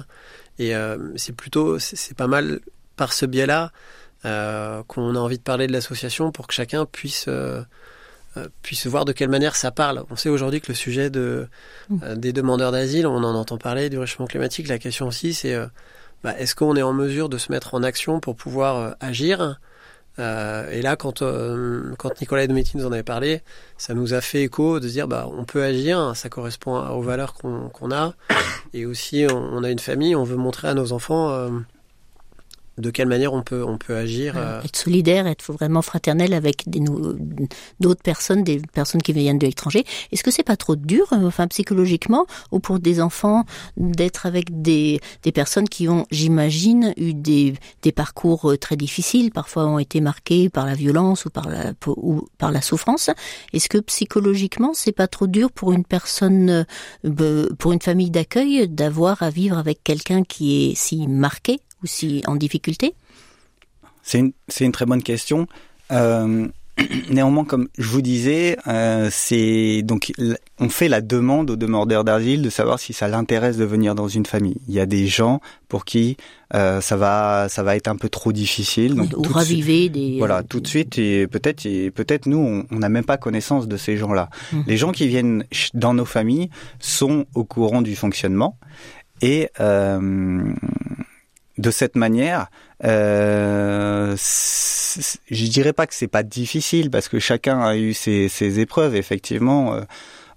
Et 0.58 0.74
euh, 0.74 0.98
c'est 1.16 1.34
plutôt, 1.34 1.78
c'est 1.78 2.16
pas 2.16 2.26
mal 2.26 2.60
par 2.96 3.12
ce 3.12 3.26
biais-là 3.26 3.66
euh, 3.66 3.68
qu'on 4.22 5.14
a 5.14 5.18
envie 5.18 5.38
de 5.38 5.42
parler 5.42 5.66
de 5.66 5.72
l'association 5.72 6.32
pour 6.32 6.46
que 6.46 6.54
chacun 6.54 6.86
puisse 6.86 7.26
euh, 7.28 7.62
euh, 8.36 8.48
puisse 8.62 8.86
voir 8.86 9.04
de 9.04 9.12
quelle 9.12 9.28
manière 9.28 9.56
ça 9.56 9.70
parle. 9.70 10.04
On 10.10 10.16
sait 10.16 10.30
aujourd'hui 10.30 10.60
que 10.60 10.68
le 10.68 10.74
sujet 10.74 11.10
de, 11.10 11.48
mmh. 11.90 12.14
des 12.14 12.32
demandeurs 12.32 12.72
d'asile, 12.72 13.06
on 13.06 13.22
en 13.22 13.34
entend 13.34 13.58
parler 13.58 13.90
du 13.90 13.98
réchauffement 13.98 14.26
climatique. 14.26 14.68
La 14.68 14.78
question 14.78 15.06
aussi, 15.06 15.34
c'est 15.34 15.54
bah, 16.24 16.34
est-ce 16.38 16.54
qu'on 16.54 16.74
est 16.76 16.82
en 16.82 16.94
mesure 16.94 17.28
de 17.28 17.36
se 17.36 17.52
mettre 17.52 17.74
en 17.74 17.82
action 17.82 18.20
pour 18.20 18.36
pouvoir 18.36 18.96
agir? 19.00 19.58
Euh, 20.18 20.70
et 20.70 20.82
là, 20.82 20.96
quand, 20.96 21.22
euh, 21.22 21.94
quand 21.98 22.20
Nicolas 22.20 22.46
Dometti 22.46 22.76
nous 22.76 22.86
en 22.86 22.92
avait 22.92 23.02
parlé, 23.02 23.40
ça 23.78 23.94
nous 23.94 24.12
a 24.12 24.20
fait 24.20 24.42
écho 24.42 24.78
de 24.78 24.88
dire 24.88 25.08
bah 25.08 25.28
on 25.32 25.44
peut 25.44 25.62
agir, 25.62 26.14
ça 26.14 26.28
correspond 26.28 26.76
aux 26.76 27.00
valeurs 27.00 27.34
qu'on 27.34 27.70
qu'on 27.70 27.90
a, 27.90 28.14
et 28.74 28.84
aussi 28.84 29.26
on, 29.30 29.36
on, 29.36 29.64
a 29.64 29.70
une 29.70 29.78
famille, 29.78 30.14
on 30.14 30.24
veut 30.24 30.36
montrer 30.36 30.68
à 30.68 30.74
nos 30.74 30.92
enfants 30.92 31.30
euh, 31.30 31.48
de 32.82 32.90
quelle 32.90 33.08
manière 33.08 33.32
on 33.32 33.42
peut 33.42 33.64
on 33.64 33.78
peut 33.78 33.96
agir 33.96 34.34
euh... 34.36 34.60
être 34.62 34.76
solidaire 34.76 35.26
être 35.26 35.52
vraiment 35.52 35.80
fraternel 35.80 36.34
avec 36.34 36.64
d'autres 37.80 38.02
personnes 38.02 38.44
des 38.44 38.60
personnes 38.72 39.00
qui 39.00 39.12
viennent 39.12 39.38
de 39.38 39.46
l'étranger. 39.46 39.84
Est-ce 40.10 40.22
que 40.22 40.30
c'est 40.30 40.42
pas 40.42 40.56
trop 40.56 40.76
dur 40.76 41.06
euh, 41.12 41.26
enfin 41.26 41.46
psychologiquement 41.48 42.26
ou 42.50 42.58
pour 42.58 42.80
des 42.80 43.00
enfants 43.00 43.44
d'être 43.76 44.26
avec 44.26 44.60
des 44.60 45.00
des 45.22 45.32
personnes 45.32 45.68
qui 45.68 45.88
ont 45.88 46.04
j'imagine 46.10 46.92
eu 46.96 47.14
des 47.14 47.54
des 47.82 47.92
parcours 47.92 48.50
euh, 48.50 48.58
très 48.58 48.76
difficiles 48.76 49.30
parfois 49.30 49.66
ont 49.66 49.78
été 49.78 50.00
marqués 50.00 50.50
par 50.50 50.66
la 50.66 50.74
violence 50.74 51.24
ou 51.24 51.30
par 51.30 51.48
la 51.48 51.72
ou 51.86 52.26
par 52.36 52.50
la 52.50 52.60
souffrance? 52.60 53.10
Est-ce 53.52 53.68
que 53.68 53.78
psychologiquement 53.78 54.72
c'est 54.74 54.92
pas 54.92 55.06
trop 55.06 55.28
dur 55.28 55.52
pour 55.52 55.72
une 55.72 55.84
personne 55.84 56.66
pour 57.58 57.72
une 57.72 57.80
famille 57.80 58.10
d'accueil 58.10 58.68
d'avoir 58.68 59.22
à 59.22 59.30
vivre 59.30 59.56
avec 59.56 59.84
quelqu'un 59.84 60.24
qui 60.24 60.70
est 60.70 60.74
si 60.74 61.06
marqué? 61.06 61.60
Ou 61.82 61.86
si 61.86 62.22
en 62.26 62.36
difficulté 62.36 62.94
C'est 64.02 64.18
une, 64.18 64.32
une 64.60 64.72
très 64.72 64.86
bonne 64.86 65.02
question. 65.02 65.46
Euh, 65.90 66.48
néanmoins, 67.10 67.44
comme 67.44 67.68
je 67.76 67.86
vous 67.86 68.00
disais, 68.00 68.56
euh, 68.66 69.08
c'est 69.12 69.82
donc 69.82 70.12
on 70.58 70.68
fait 70.70 70.88
la 70.88 71.00
demande 71.02 71.50
aux 71.50 71.56
demandeurs 71.56 72.02
d'asile 72.02 72.40
de 72.40 72.48
savoir 72.50 72.78
si 72.78 72.92
ça 72.92 73.08
l'intéresse 73.08 73.58
de 73.58 73.64
venir 73.64 73.94
dans 73.94 74.08
une 74.08 74.24
famille. 74.24 74.56
Il 74.68 74.74
y 74.74 74.80
a 74.80 74.86
des 74.86 75.06
gens 75.06 75.40
pour 75.68 75.84
qui 75.84 76.16
euh, 76.54 76.80
ça 76.80 76.96
va 76.96 77.48
ça 77.50 77.62
va 77.62 77.76
être 77.76 77.88
un 77.88 77.96
peu 77.96 78.08
trop 78.08 78.32
difficile. 78.32 78.94
Donc, 78.94 79.12
ou 79.16 79.22
raviver 79.22 79.90
des 79.90 80.16
voilà 80.18 80.42
tout 80.42 80.60
de 80.60 80.66
suite 80.66 80.98
et 80.98 81.26
peut-être 81.26 81.62
peut-être 81.90 82.26
nous 82.26 82.64
on 82.70 82.78
n'a 82.78 82.88
même 82.88 83.04
pas 83.04 83.18
connaissance 83.18 83.68
de 83.68 83.76
ces 83.76 83.98
gens-là. 83.98 84.30
Mmh. 84.52 84.60
Les 84.66 84.76
gens 84.78 84.92
qui 84.92 85.08
viennent 85.08 85.44
dans 85.74 85.92
nos 85.92 86.06
familles 86.06 86.48
sont 86.80 87.26
au 87.34 87.44
courant 87.44 87.82
du 87.82 87.96
fonctionnement 87.96 88.56
et 89.22 89.48
euh, 89.60 90.42
de 91.58 91.70
cette 91.70 91.96
manière, 91.96 92.46
euh, 92.84 94.16
je 94.16 95.46
dirais 95.48 95.72
pas 95.72 95.86
que 95.86 95.94
c'est 95.94 96.08
pas 96.08 96.22
difficile 96.22 96.90
parce 96.90 97.08
que 97.08 97.18
chacun 97.18 97.60
a 97.60 97.76
eu 97.76 97.92
ses, 97.94 98.28
ses 98.28 98.60
épreuves. 98.60 98.94
Effectivement, 98.96 99.74
euh, 99.74 99.82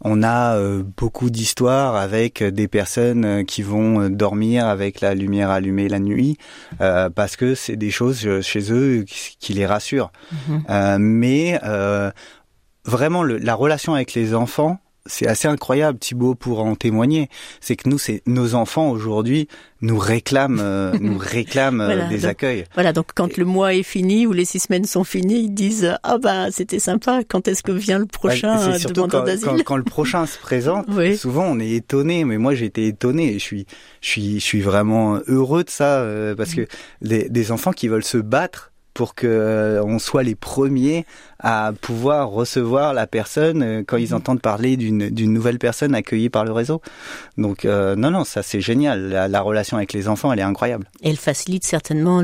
on 0.02 0.24
a 0.24 0.58
euh, 0.58 0.84
beaucoup 0.98 1.30
d'histoires 1.30 1.96
avec 1.96 2.44
des 2.44 2.68
personnes 2.68 3.46
qui 3.46 3.64
vont 3.64 4.10
dormir 4.10 4.68
avec 4.68 5.02
la 5.02 5.16
lumière 5.16 5.50
allumée 5.50 5.88
la 5.88 6.00
nuit 6.00 6.38
euh, 6.82 7.10
parce 7.10 7.38
que 7.38 7.56
c'est 7.56 7.78
des 7.78 7.92
choses 7.92 8.42
chez 8.42 8.72
eux 8.72 9.06
qui, 9.40 9.54
les 9.54 9.66
rassurent. 9.66 10.12
Mm 10.32 10.38
-hmm. 10.68 10.98
mais 11.00 11.60
vraiment, 12.86 13.24
le, 13.24 13.38
la 13.38 13.56
relation 13.56 13.96
avec 13.96 14.14
les 14.14 14.34
enfants 14.36 14.80
c'est 15.06 15.28
assez 15.28 15.48
incroyable, 15.48 16.00
Thibaut, 16.00 16.36
pour 16.36 16.62
en 16.64 16.76
témoigner. 16.76 17.30
C'est 17.62 17.76
que 17.76 17.88
nous, 17.88 17.98
c'est 17.98 18.22
nos 18.26 18.56
enfants 18.56 18.90
aujourd'hui 18.90 19.48
nous 19.82 20.00
réclament, 20.00 20.60
euh, 20.62 20.94
nous 21.00 21.18
réclament 21.18 21.82
euh, 21.82 21.86
voilà, 21.86 22.08
des 22.08 22.20
donc, 22.20 22.32
accueils. 22.32 22.66
Voilà, 22.74 22.92
donc 22.94 23.08
quand 23.14 23.38
le 23.38 23.46
mois 23.46 23.74
est 23.74 23.84
fini 23.84 24.26
ou 24.26 24.34
les 24.34 24.46
six 24.46 24.60
semaines 24.60 24.86
sont 24.86 25.04
finies, 25.04 25.44
ils 25.44 25.54
disent 25.54 25.96
ah 26.04 26.18
bah 26.18 26.50
c'était 26.52 26.80
sympa. 26.80 27.22
Quand 27.28 27.48
est-ce 27.48 27.62
que 27.62 27.72
vient 27.72 28.00
le 28.00 28.06
prochain 28.06 28.72
ouais, 28.72 28.80
demandeur 28.80 29.24
d'asile 29.24 29.48
quand, 29.48 29.64
quand 29.64 29.78
le 29.78 29.84
prochain 29.84 30.26
se 30.26 30.40
présente, 30.40 30.86
oui. 30.92 31.18
souvent 31.18 31.46
on 31.46 31.60
est 31.60 31.72
étonné. 31.72 32.24
Mais 32.24 32.38
moi 32.38 32.56
j'ai 32.56 32.66
été 32.66 32.88
étonné. 32.88 33.34
Et 33.36 33.40
je 33.40 33.44
suis, 33.44 33.66
je 34.02 34.10
suis, 34.10 34.40
je 34.40 34.46
suis 34.46 34.62
vraiment 34.62 35.20
heureux 35.28 35.64
de 35.64 35.70
ça 35.70 36.00
euh, 36.00 36.36
parce 36.36 36.54
que 36.54 36.68
les, 37.02 37.30
des 37.30 37.52
enfants 37.52 37.72
qui 37.72 37.88
veulent 37.88 38.04
se 38.04 38.18
battre 38.18 38.72
pour 38.96 39.14
que 39.14 39.28
euh, 39.28 39.84
on 39.84 40.00
soit 40.00 40.24
les 40.24 40.36
premiers 40.36 41.06
à 41.40 41.74
pouvoir 41.80 42.30
recevoir 42.30 42.94
la 42.94 43.08
personne 43.08 43.62
euh, 43.62 43.84
quand 43.86 43.98
ils 43.98 44.14
entendent 44.14 44.42
parler 44.42 44.78
d'une 44.78 45.10
d'une 45.10 45.34
nouvelle 45.34 45.60
personne 45.60 45.94
accueillie 45.94 46.30
par 46.30 46.46
le 46.46 46.52
réseau. 46.52 46.82
Donc 47.38 47.66
euh, 47.66 47.96
non 47.96 48.12
non, 48.12 48.24
ça 48.24 48.42
c'est 48.44 48.62
génial. 48.62 49.10
La, 49.10 49.28
la, 49.28 49.42
relation 49.42 49.78
avec 49.78 49.94
les 49.94 50.08
enfants, 50.08 50.32
elle 50.32 50.40
est 50.40 50.44
incroyable. 50.44 50.90
Elle 51.04 51.18
facilite 51.18 51.66
certainement 51.66 52.24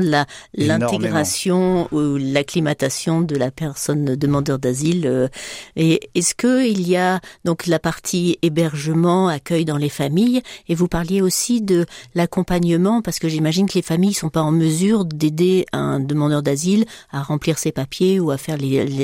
l'intégration 0.54 1.88
ou 1.92 2.16
l'acclimatation 2.16 3.20
de 3.20 3.36
la 3.36 3.50
personne 3.50 4.16
demandeur 4.16 4.58
d'asile. 4.58 5.30
Et 5.76 6.00
est-ce 6.14 6.34
que 6.34 6.66
il 6.66 6.88
y 6.88 6.96
a 6.96 7.20
donc 7.44 7.66
la 7.66 7.78
partie 7.78 8.38
hébergement, 8.42 9.28
accueil 9.28 9.64
dans 9.64 9.76
les 9.76 9.88
familles 9.88 10.42
et 10.68 10.74
vous 10.74 10.88
parliez 10.88 11.22
aussi 11.22 11.60
de 11.60 11.86
l'accompagnement 12.14 13.02
parce 13.02 13.18
que 13.18 13.28
j'imagine 13.28 13.68
que 13.68 13.74
les 13.74 13.82
familles 13.82 14.14
sont 14.14 14.30
pas 14.30 14.42
en 14.42 14.52
mesure 14.52 15.04
d'aider 15.04 15.66
un 15.72 16.00
demandeur 16.00 16.42
d'asile 16.42 16.84
à 17.10 17.22
remplir 17.22 17.58
ses 17.58 17.72
papiers 17.72 18.20
ou 18.20 18.30
à 18.30 18.38
faire 18.38 18.56
les, 18.56 18.84
les, 18.84 19.01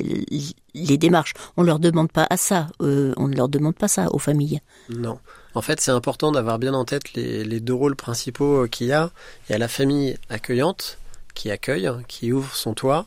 les 0.75 0.99
démarches. 0.99 1.35
On 1.57 1.63
leur 1.63 1.79
demande 1.79 2.11
pas 2.11 2.27
à 2.31 2.37
ça. 2.37 2.69
Euh, 2.83 3.13
on 3.17 3.29
ne 3.29 3.37
leur 3.37 3.49
demande 3.49 3.77
pas 3.77 3.89
ça 3.89 4.09
aux 4.13 4.19
familles. 4.19 4.61
Non. 4.91 5.19
En 5.55 5.63
fait, 5.63 5.81
c'est 5.81 5.91
important 5.91 6.33
d'avoir 6.33 6.59
bien 6.59 6.75
en 6.75 6.85
tête 6.85 7.15
les, 7.15 7.45
les 7.45 7.61
deux 7.61 7.75
rôles 7.75 7.97
principaux 7.97 8.67
qu'il 8.69 8.89
y 8.89 8.93
a. 8.93 9.11
Il 9.49 9.53
y 9.53 9.55
a 9.55 9.59
la 9.59 9.69
famille 9.69 10.17
accueillante 10.29 10.99
qui 11.35 11.51
accueille, 11.51 11.91
qui 12.09 12.33
ouvre 12.33 12.55
son 12.55 12.75
toit, 12.75 13.07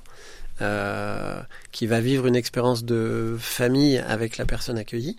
euh, 0.62 1.42
qui 1.72 1.88
va 1.88 2.00
vivre 2.00 2.28
une 2.28 2.36
expérience 2.36 2.84
de 2.84 3.36
famille 3.40 3.98
avec 3.98 4.38
la 4.38 4.46
personne 4.46 4.78
accueillie. 4.78 5.18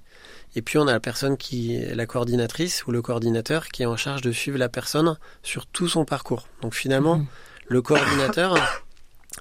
Et 0.54 0.62
puis 0.62 0.78
on 0.78 0.86
a 0.86 0.92
la 0.92 1.00
personne 1.00 1.36
qui 1.36 1.74
est 1.74 1.94
la 1.94 2.06
coordinatrice 2.06 2.86
ou 2.86 2.92
le 2.92 3.02
coordinateur 3.02 3.68
qui 3.68 3.82
est 3.82 3.86
en 3.86 3.96
charge 3.96 4.22
de 4.22 4.32
suivre 4.32 4.58
la 4.58 4.68
personne 4.68 5.16
sur 5.42 5.66
tout 5.66 5.88
son 5.88 6.04
parcours. 6.04 6.46
Donc 6.60 6.74
finalement, 6.74 7.16
mmh. 7.16 7.26
le 7.68 7.82
coordinateur 7.82 8.56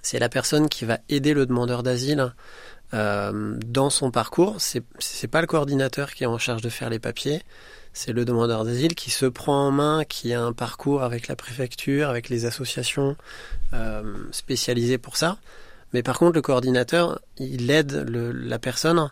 c'est 0.01 0.19
la 0.19 0.29
personne 0.29 0.69
qui 0.69 0.85
va 0.85 0.99
aider 1.09 1.33
le 1.33 1.45
demandeur 1.45 1.83
d'asile 1.83 2.33
euh, 2.93 3.57
dans 3.65 3.89
son 3.89 4.11
parcours. 4.11 4.55
C'est 4.59 4.83
c'est 4.99 5.27
pas 5.27 5.41
le 5.41 5.47
coordinateur 5.47 6.13
qui 6.13 6.23
est 6.23 6.27
en 6.27 6.37
charge 6.37 6.61
de 6.61 6.69
faire 6.69 6.89
les 6.89 6.99
papiers. 6.99 7.41
C'est 7.93 8.13
le 8.13 8.23
demandeur 8.25 8.63
d'asile 8.63 8.95
qui 8.95 9.11
se 9.11 9.25
prend 9.25 9.67
en 9.67 9.71
main, 9.71 10.03
qui 10.05 10.33
a 10.33 10.41
un 10.41 10.53
parcours 10.53 11.03
avec 11.03 11.27
la 11.27 11.35
préfecture, 11.35 12.09
avec 12.09 12.29
les 12.29 12.45
associations 12.45 13.17
euh, 13.73 14.01
spécialisées 14.31 14.97
pour 14.97 15.17
ça. 15.17 15.37
Mais 15.93 16.03
par 16.03 16.17
contre, 16.17 16.35
le 16.35 16.41
coordinateur, 16.41 17.19
il 17.37 17.69
aide 17.69 18.05
le, 18.07 18.31
la 18.31 18.59
personne 18.59 19.09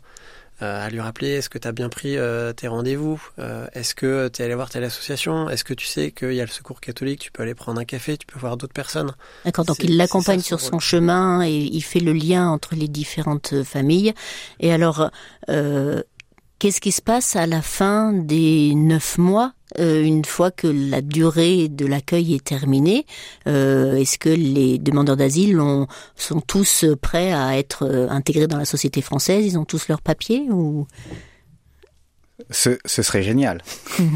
euh, 0.62 0.86
à 0.86 0.89
lui 0.89 1.00
rappeler 1.00 1.30
est-ce 1.30 1.50
que 1.50 1.58
tu 1.58 1.68
as 1.68 1.72
bien 1.72 1.89
pris 1.89 2.18
euh, 2.18 2.51
tes 2.54 2.68
rendez-vous 2.68 3.22
euh, 3.39 3.68
Est-ce 3.74 3.96
que 3.96 4.28
tu 4.28 4.42
es 4.42 4.46
allé 4.46 4.56
voir 4.56 4.70
telle 4.70 4.84
association 4.84 5.50
Est-ce 5.50 5.63
que 5.63 5.74
tu 5.74 5.86
sais 5.86 6.12
qu'il 6.12 6.34
y 6.34 6.42
a 6.42 6.46
le 6.46 6.51
secours 6.51 6.82
catholique 6.82 7.22
Tu 7.22 7.32
peux 7.32 7.44
aller 7.44 7.56
prendre 7.56 7.80
un 7.80 7.86
café, 7.86 8.18
tu 8.18 8.25
peux 8.25 8.39
voir 8.39 8.58
d'autres 8.58 8.74
personnes. 8.74 9.12
D'accord, 9.46 9.66
donc 9.66 9.84
il 9.84 9.98
l'accompagne 9.98 10.42
sur 10.42 10.60
son 10.60 10.80
chemin 10.80 11.44
et 11.46 11.56
il 11.56 11.82
fait 11.82 12.00
le 12.00 12.13
lien 12.13 12.50
entre 12.50 12.75
les 12.75 12.88
différentes 12.88 13.63
familles. 13.63 14.13
Et 14.60 14.74
alors, 14.74 15.12
euh, 15.50 16.04
qu'est-ce 16.60 16.82
qui 16.82 16.92
se 16.92 17.01
passe 17.01 17.36
à 17.36 17.48
la 17.48 17.62
fin 17.62 18.13
des 18.13 18.74
neuf 18.75 19.18
mois 19.18 19.54
euh, 19.78 20.01
une 20.04 20.25
fois 20.25 20.50
que 20.50 20.66
la 20.66 21.01
durée 21.01 21.68
de 21.70 21.86
l'accueil 21.86 22.34
est 22.34 22.44
terminée, 22.44 23.06
euh, 23.46 23.96
est-ce 23.98 24.18
que 24.18 24.30
les 24.30 24.80
demandeurs 24.80 25.16
d'asile 25.16 25.60
sont 26.16 26.42
tous 26.42 26.86
prêts 27.00 27.32
à 27.32 27.58
être 27.60 27.84
euh, 27.86 28.10
intégrés 28.10 28.48
dans 28.48 28.58
la 28.58 28.66
société 28.66 29.01
française? 29.01 29.46
Ils 29.46 29.60
ont 29.60 29.66
tous 29.66 29.88
leurs 29.88 30.01
papiers 30.01 30.48
ou? 30.50 30.88
Ce, 32.50 32.80
ce 32.86 33.04
serait 33.04 33.22
génial. 33.22 33.62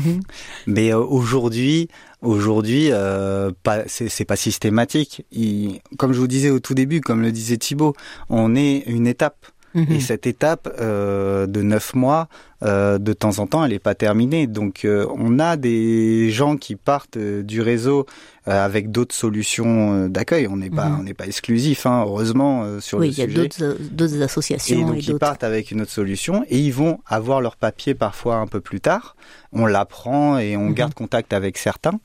Mais 0.66 0.94
aujourd'hui, 0.94 1.90
aujourd'hui, 2.22 2.88
euh, 2.92 3.52
pas, 3.64 3.84
c'est 3.88 4.26
pas 4.26 4.38
systématique. 4.38 5.24
Il- 5.32 5.82
comme 5.98 6.14
je 6.14 6.20
vous 6.20 6.28
disais 6.28 6.50
au 6.50 6.60
tout 6.60 6.74
début, 6.74 7.00
comme 7.02 7.22
le 7.22 7.32
disait 7.32 7.58
Thibaut, 7.58 7.94
on 8.30 8.56
est 8.56 8.80
une 8.88 9.06
étape. 9.08 9.46
Mhm. 9.74 9.92
Et 9.92 10.00
cette 10.00 10.28
étape 10.28 10.74
euh, 10.80 11.48
de 11.48 11.62
neuf 11.62 11.94
mois, 11.94 12.28
euh, 12.64 12.98
de 12.98 13.14
temps 13.14 13.40
en 13.40 13.48
temps, 13.48 13.64
elle 13.66 13.72
n'est 13.72 13.80
pas 13.80 13.96
terminée. 13.96 14.48
Donc, 14.48 14.86
euh, 14.86 15.06
on 15.16 15.38
a 15.40 15.58
des 15.58 16.30
gens 16.32 16.56
qui 16.58 16.76
partent 16.76 17.18
euh, 17.18 17.44
du 17.44 17.62
réseau 17.62 18.06
euh, 18.48 18.66
avec 18.66 18.92
d'autres 18.92 19.16
solutions 19.16 19.94
euh, 20.06 20.08
d'accueil. 20.10 20.48
On 20.48 20.58
n'est 20.58 20.70
pas, 20.70 20.90
Mhm. 20.90 21.00
on 21.00 21.04
n'est 21.04 21.14
pas 21.14 21.26
exclusif, 21.28 21.86
hein, 21.86 22.04
heureusement, 22.06 22.64
euh, 22.64 22.80
sur 22.80 23.00
Oui, 23.00 23.08
le 23.08 23.14
il 23.14 23.18
y 23.20 23.22
a 23.22 23.26
sujet. 23.26 23.50
d'autres 23.98 24.20
Et 24.20 24.24
associations 24.24 24.80
et, 24.82 24.86
donc 24.86 25.08
ils 25.08 25.16
partent 25.18 25.44
avec 25.46 25.72
une 25.72 25.82
autre 25.82 25.92
solution 25.92 26.44
et 26.50 26.58
ils 26.60 26.74
vont 26.74 27.00
avoir 27.08 27.40
leur 27.42 27.56
papier 27.56 27.94
parfois 27.96 28.36
un 28.38 28.48
peu 28.48 28.60
plus 28.62 28.82
tard. 28.82 29.16
On 29.54 29.66
l'apprend 29.66 30.40
et 30.40 30.58
on 30.58 30.70
Mhm. 30.70 30.74
garde 30.74 30.94
contact 30.94 31.32
avec 31.32 31.58
certains. 31.58 32.00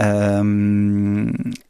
Euh, 0.00 1.26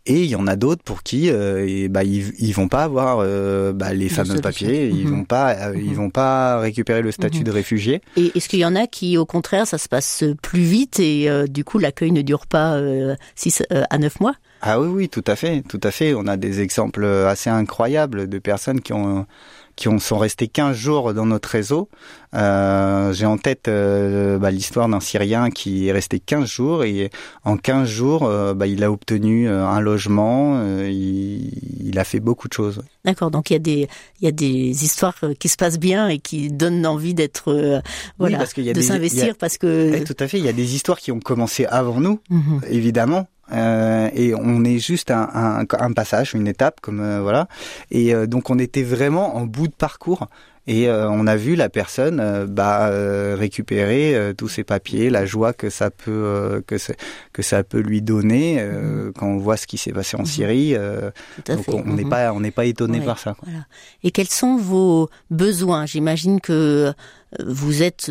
et 0.07 0.23
il 0.23 0.27
y 0.29 0.37
en 0.37 0.47
a 0.47 0.57
d'autres 0.57 0.83
pour 0.83 1.03
qui 1.03 1.31
euh, 1.31 1.65
et, 1.67 1.89
bah, 1.89 2.05
ils, 2.05 2.33
ils 2.39 2.53
vont 2.53 2.69
pas 2.69 2.85
avoir 2.85 3.19
euh, 3.21 3.73
bah, 3.73 3.93
les 3.95 4.09
fameux 4.09 4.41
papiers. 4.41 4.89
Ils 4.89 5.07
Mhm. 5.07 5.11
vont 5.11 5.25
pas 5.25 5.57
ils 5.75 5.95
vont 5.95 6.11
pas 6.11 6.59
récupérer 6.59 7.03
le 7.03 7.11
statut 7.11 7.43
de 7.45 7.51
réfugié. 7.51 8.01
Et 8.17 8.24
est-ce 8.35 8.49
qu'il 8.49 8.59
y 8.59 8.65
en 8.65 8.77
a 8.77 8.87
qui, 8.87 9.17
au 9.17 9.27
contraire, 9.27 9.67
ça 9.67 9.79
se 9.79 9.89
passe 9.89 10.25
plus 10.43 10.63
vite 10.63 11.01
et 11.01 11.29
euh, 11.29 11.47
du 11.47 11.65
coup 11.65 11.79
l'accueil 11.79 12.13
ne 12.13 12.23
dure 12.23 12.47
pas 12.47 12.75
euh, 12.75 13.17
six 13.35 13.63
euh, 13.73 13.83
à 13.91 13.99
neuf 13.99 14.21
mois? 14.21 14.35
Ah 14.67 14.81
oui 14.81 14.89
oui 14.89 15.09
tout 15.11 15.25
à 15.27 15.37
fait 15.37 15.63
tout 15.69 15.81
à 15.83 15.91
fait. 15.91 16.15
On 16.15 16.27
a 16.27 16.37
des 16.39 16.61
exemples 16.63 17.05
assez 17.05 17.51
incroyables 17.51 18.29
de 18.29 18.39
personnes 18.39 18.81
qui 18.81 18.93
ont 18.95 19.27
qui 19.77 19.89
ont, 19.89 19.99
sont 19.99 20.19
restés 20.19 20.47
15 20.47 20.77
jours 20.77 21.13
dans 21.15 21.27
notre 21.27 21.49
réseau. 21.49 21.89
Euh, 22.35 23.13
J'ai 23.13 23.27
en 23.27 23.39
tête 23.39 23.67
euh, 23.67 24.39
bah, 24.39 24.53
l'histoire 24.53 24.89
d'un 24.89 25.01
Syrien 25.01 25.51
qui 25.51 25.89
est 25.89 25.93
resté 25.93 26.21
15 26.21 26.49
jours 26.49 26.85
et 26.85 27.11
en 27.45 27.57
15 27.57 27.89
jours, 27.89 28.23
euh, 28.25 28.55
bah, 28.55 28.69
il 28.69 28.85
a 28.85 28.93
obtenu 28.93 29.49
euh, 29.49 29.67
un 29.67 29.81
logement, 29.81 30.55
euh, 30.59 30.89
il, 30.89 31.89
il 31.89 31.99
a 31.99 32.05
fait 32.05 32.21
beaucoup 32.21 32.47
de 32.47 32.53
choses. 32.53 32.83
D'accord, 33.05 33.33
donc 33.33 33.51
il 33.51 33.55
y 33.55 33.57
a 33.57 33.59
des 33.59 33.89
il 34.21 34.25
y 34.25 34.29
a 34.29 34.33
des 34.33 34.85
histoires 34.85 35.17
euh, 35.25 35.35
qui 35.35 35.49
se 35.49 35.57
passent 35.57 35.81
bien 35.81 36.07
et 36.09 36.21
qui 36.21 36.51
donnent 36.51 36.87
envie 36.87 37.15
d'être 37.15 37.53
euh, 37.53 37.81
voilà 38.19 38.39
parce 38.39 38.55
qu'il 38.55 38.65
y 38.65 38.71
a 38.71 38.73
de 38.73 38.81
s'investir 38.81 39.37
parce 39.37 39.59
que 39.59 39.93
Eh, 39.97 40.05
tout 40.05 40.17
à 40.21 40.29
fait, 40.29 40.39
il 40.39 40.45
y 40.45 40.49
a 40.49 40.53
des 40.53 40.75
histoires 40.77 41.01
qui 41.01 41.11
ont 41.13 41.21
commencé 41.21 41.67
avant 41.67 42.01
nous, 42.01 42.21
Mhm. 42.31 42.61
évidemment. 42.71 43.27
Euh, 43.53 44.09
et 44.15 44.35
on 44.35 44.65
est 44.65 44.79
juste 44.79 45.11
un, 45.11 45.29
un, 45.35 45.65
un 45.79 45.93
passage, 45.93 46.35
une 46.35 46.47
étape, 46.49 46.81
comme 46.81 47.01
euh, 47.01 47.21
voilà. 47.21 47.47
Et 47.91 48.15
euh, 48.15 48.27
donc 48.27 48.49
on 48.51 48.59
était 48.59 48.83
vraiment 48.83 49.37
en 49.37 49.45
bout 49.47 49.69
de 49.69 49.75
parcours. 49.75 50.29
Et 50.67 50.89
on 50.91 51.27
a 51.27 51.37
vu 51.37 51.57
la 51.57 51.69
personne 51.69 52.47
bah, 52.49 52.89
récupérer 53.37 54.33
tous 54.39 54.49
ses 54.49 54.65
papiers, 54.65 55.11
la 55.11 55.27
joie 55.27 55.53
que 55.53 55.69
ça 55.69 55.91
peut 55.91 56.63
que, 56.67 57.43
ça 57.43 57.63
peut 57.65 57.81
lui 57.81 58.01
donner 58.01 58.57
euh, 58.61 59.13
quand 59.15 59.27
on 59.27 59.37
voit 59.37 59.59
ce 59.59 59.67
qui 59.67 59.77
s'est 59.77 59.93
passé 59.93 60.17
en 60.17 60.21
Mhm. 60.21 60.25
Syrie. 60.27 60.75
donc 61.47 61.65
fait. 61.65 61.71
on 61.75 61.85
n'est 61.93 62.05
Mhm. 62.05 62.09
pas 62.09 62.33
on 62.33 62.41
n'est 62.41 62.51
pas 62.51 62.65
étonné 62.65 63.01
Ouais. 63.01 63.05
par 63.05 63.19
ça. 63.19 63.35
quoi. 63.35 63.47
Voilà. 63.47 63.67
Et 64.05 64.11
quels 64.11 64.29
sont 64.31 64.57
vos 64.57 65.11
besoins? 65.31 65.85
J'imagine 65.85 66.41
que 66.41 66.95
vous 67.45 67.83
êtes 67.83 68.11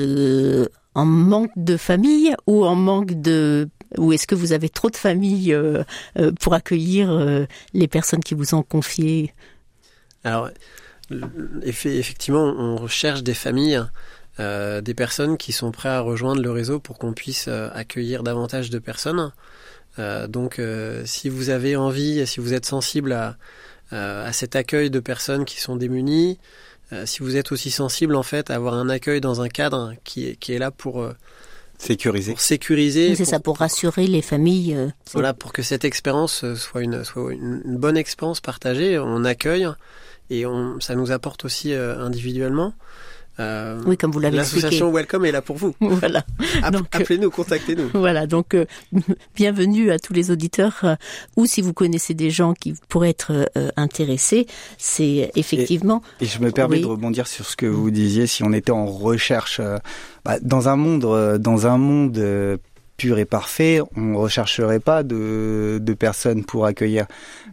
en 0.94 1.06
manque 1.06 1.50
de 1.56 1.76
famille 1.76 2.36
ou 2.46 2.66
en 2.66 2.76
manque 2.76 3.20
de 3.20 3.68
ou 3.98 4.14
est-ce 4.14 4.28
que 4.28 4.36
vous 4.36 4.54
avez 4.54 4.70
trop 4.70 4.90
de 4.90 4.96
famille 4.96 5.54
euh, 5.54 5.84
euh, 6.18 6.32
pour 6.40 6.54
accueillir 6.54 7.12
euh, 7.12 7.46
les 7.74 7.88
personnes 7.88 8.24
qui 8.24 8.34
vous 8.34 8.56
ont 8.56 8.64
confié? 8.64 9.34
Alors, 10.24 10.50
effectivement, 11.64 12.44
on 12.44 12.78
recherche 12.78 13.24
des 13.24 13.34
familles, 13.34 13.84
des 14.40 14.94
personnes 14.96 15.38
qui 15.38 15.52
sont 15.52 15.72
prêtes 15.72 15.92
à 15.92 16.00
rejoindre 16.00 16.42
le 16.42 16.50
réseau 16.50 16.80
pour 16.80 16.98
qu'on 16.98 17.12
puisse 17.12 17.50
accueillir 17.50 18.24
davantage 18.24 18.70
de 18.70 18.80
personnes. 18.80 19.34
Donc, 19.98 20.62
si 21.04 21.28
vous 21.28 21.50
avez 21.50 21.76
envie, 21.76 22.26
si 22.26 22.40
vous 22.40 22.54
êtes 22.54 22.66
sensible 22.66 23.12
à, 23.92 24.32
cet 24.32 24.56
accueil 24.56 24.90
de 24.90 25.02
personnes 25.02 25.44
qui 25.44 25.60
sont 25.60 25.76
démunies, 25.76 26.40
si 27.04 27.20
vous 27.20 27.36
êtes 27.36 27.52
aussi 27.52 27.70
sensible 27.70 28.16
en 28.16 28.24
fait 28.24 28.50
à 28.50 28.56
avoir 28.56 28.76
un 28.76 28.88
accueil 28.88 29.20
dans 29.20 29.42
un 29.42 29.50
cadre 29.50 29.94
qui 30.06 30.38
est 30.48 30.58
là 30.58 30.72
pour, 30.72 31.06
Sécurisé. 31.88 32.32
pour 32.32 32.42
sécuriser, 32.42 33.16
C'est 33.16 33.24
pour- 33.24 33.30
ça 33.32 33.40
pour 33.40 33.58
rassurer 33.58 34.08
les 34.08 34.22
familles. 34.22 34.74
euh, 34.76 34.88
voilà, 35.14 35.34
pour 35.34 35.52
que 35.54 35.62
cette 35.62 35.84
expérience 35.86 36.44
euh, 36.44 36.56
soit 36.56 36.82
une, 36.82 37.04
soit 37.04 37.34
une, 37.34 37.62
une 37.66 37.78
bonne 37.78 37.98
expérience 37.98 38.40
partagée, 38.40 38.98
on 39.00 39.26
accueille 39.26 39.68
et 40.30 40.46
on, 40.46 40.80
ça 40.80 40.96
nous 40.96 41.12
apporte 41.12 41.44
aussi 41.46 41.74
euh, 41.74 42.00
individuellement. 42.00 42.74
Euh, 43.40 43.82
Oui, 43.86 43.98
comme 43.98 44.12
vous 44.12 44.20
l'avez 44.20 44.38
expliqué. 44.38 44.62
L'association 44.64 44.92
Welcome 44.92 45.26
est 45.26 45.32
là 45.32 45.42
pour 45.42 45.56
vous. 45.58 45.74
Voilà. 45.82 46.24
Euh, 46.64 46.80
Appelez-nous, 46.92 47.30
contactez-nous. 47.32 47.90
Voilà, 47.94 48.28
donc 48.28 48.54
euh, 48.54 48.66
bienvenue 49.36 49.92
à 49.92 50.00
tous 50.00 50.14
les 50.14 50.32
auditeurs 50.32 50.80
euh, 50.84 50.96
ou 51.36 51.46
si 51.46 51.62
vous 51.62 51.74
connaissez 51.74 52.14
des 52.14 52.30
gens 52.30 52.54
qui 52.54 52.74
pourraient 52.90 53.10
être 53.10 53.32
euh, 53.58 53.70
intéressés, 53.76 54.46
c'est 54.78 55.32
effectivement 55.36 56.02
Et 56.22 56.26
je 56.26 56.40
me 56.40 56.52
permets 56.52 56.78
Oui. 56.78 56.82
de 56.84 56.88
rebondir 56.88 57.28
sur 57.28 57.46
ce 57.46 57.56
que 57.56 57.66
vous 57.66 57.92
disiez. 57.92 58.28
Si 58.28 58.44
on 58.44 58.54
était 58.54 58.72
en 58.72 58.86
recherche, 58.86 59.60
euh, 59.60 59.78
bah, 60.26 60.38
dans 60.42 60.70
un 60.70 60.76
monde, 60.76 61.06
euh, 61.06 61.38
dans 61.38 61.66
un 61.68 61.78
monde 61.78 62.18
euh, 62.18 62.58
pur 63.04 63.20
et 63.20 63.26
parfait, 63.26 63.82
on 63.98 64.16
rechercherait 64.16 64.80
pas 64.80 65.04
de, 65.04 65.78
de 65.82 65.94
personnes 65.94 66.46
pour 66.46 66.66
accueillir. 66.66 67.06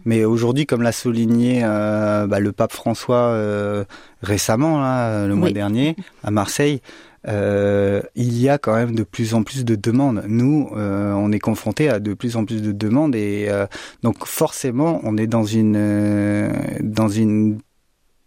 Mais 0.05 0.25
aujourd'hui, 0.25 0.65
comme 0.65 0.83
l'a 0.83 0.93
souligné 0.93 1.63
euh, 1.65 2.29
bah, 2.29 2.39
le 2.39 2.53
pape 2.53 2.73
François 2.73 3.25
euh, 3.35 3.83
récemment, 4.23 4.79
là, 4.79 5.27
le 5.27 5.35
mois 5.35 5.51
dernier, 5.51 5.97
à 6.23 6.31
Marseille. 6.31 6.81
euh, 7.27 8.01
il 8.15 8.39
y 8.41 8.49
a 8.49 8.59
quand 8.59 8.77
même 8.77 8.95
de 8.95 9.03
plus 9.03 9.35
en 9.35 9.43
plus 9.43 9.65
de 9.65 9.75
demandes. 9.75 10.23
Nous, 10.29 10.71
euh, 10.77 11.13
on 11.15 11.33
est 11.33 11.41
confrontés 11.41 11.89
à 11.89 11.99
de 11.99 12.15
plus 12.15 12.37
en 12.37 12.45
plus 12.45 12.63
de 12.63 12.71
demandes 12.71 13.17
et 13.17 13.47
euh, 13.49 13.67
donc 14.05 14.27
forcément, 14.27 15.01
on 15.03 15.17
est 15.17 15.27
dans 15.27 15.45
une 15.45 16.53
dans 16.81 17.09
une 17.09 17.59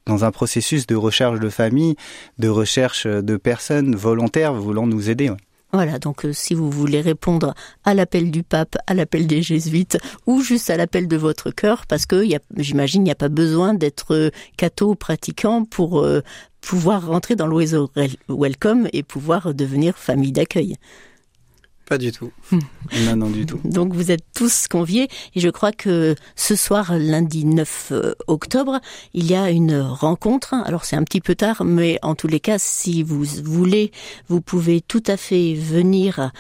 dans 0.06 0.26
un 0.26 0.32
processus 0.32 0.86
de 0.88 0.96
recherche 0.98 1.40
de 1.40 1.50
famille, 1.50 1.96
de 2.38 2.50
recherche 2.50 3.08
de 3.08 3.38
personnes 3.38 3.96
volontaires 3.96 4.54
voulant 4.54 4.88
nous 4.88 5.10
aider. 5.10 5.30
ouais. 5.30 5.38
Voilà, 5.74 5.98
donc 5.98 6.24
euh, 6.24 6.34
si 6.34 6.54
vous 6.54 6.70
voulez 6.70 7.02
répondre 7.02 7.56
à 7.84 7.96
l'appel 7.96 8.30
du 8.30 8.44
pape, 8.44 8.78
à 8.86 8.94
l'appel 8.94 9.26
des 9.26 9.42
jésuites 9.42 9.98
ou 10.28 10.40
juste 10.42 10.70
à 10.70 10.78
l'appel 10.78 11.08
de 11.08 11.18
votre 11.18 11.50
cœur, 11.50 11.88
parce 11.88 12.06
que 12.06 12.24
j'imagine 12.58 13.02
il 13.02 13.06
n'y 13.06 13.12
a 13.12 13.16
pas 13.16 13.28
besoin 13.30 13.74
d'être 13.74 14.14
euh, 14.14 14.30
catho 14.56 14.94
pratiquant 14.94 15.66
pour 15.66 16.02
euh, 16.02 16.22
pouvoir 16.62 17.08
rentrer 17.08 17.36
dans 17.36 17.48
Rel- 17.96 18.18
Welcome 18.30 18.88
et 18.94 19.02
pouvoir 19.02 19.56
devenir 19.56 19.98
famille 19.98 20.32
d'accueil. 20.32 20.76
Pas 21.88 21.98
du 21.98 22.12
tout. 22.12 22.32
Non, 23.06 23.16
non, 23.16 23.30
du 23.30 23.46
tout. 23.46 23.60
Donc 23.64 23.94
vous 23.94 24.12
êtes 24.12 24.24
tous 24.36 24.68
conviés 24.68 25.08
et 25.36 25.40
je 25.40 25.50
crois 25.50 25.72
que 25.72 26.16
ce 26.36 26.56
soir, 26.56 26.96
lundi 26.98 27.44
9 27.44 27.90
euh, 27.92 28.14
octobre, 28.28 28.80
il 29.14 29.26
y 29.26 29.36
a 29.36 29.50
une 29.50 29.80
rencontre. 29.80 30.54
Alors 30.66 30.86
c'est 30.86 30.96
un 30.96 31.04
petit 31.04 31.22
peu 31.22 31.34
tard, 31.34 31.64
mais 31.64 31.98
en 32.04 32.14
tous 32.14 32.28
les 32.28 32.40
cas, 32.40 32.58
si 32.60 33.02
vous 33.02 33.24
voulez, 33.44 33.92
vous 34.28 34.42
pouvez 34.42 34.80
tout 34.82 35.04
à 35.08 35.18
fait 35.18 35.56
venir 35.56 36.32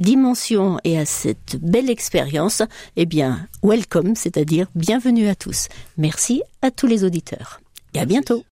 dimension 0.00 0.78
et 0.84 0.98
à 0.98 1.06
cette 1.06 1.56
belle 1.56 1.90
expérience, 1.90 2.62
eh 2.96 3.06
bien, 3.06 3.46
welcome, 3.62 4.14
c'est-à-dire 4.16 4.66
bienvenue 4.74 5.28
à 5.28 5.34
tous. 5.34 5.68
Merci 5.96 6.42
à 6.60 6.70
tous 6.70 6.86
les 6.86 7.04
auditeurs. 7.04 7.60
Et 7.94 8.00
à 8.00 8.04
bientôt. 8.04 8.44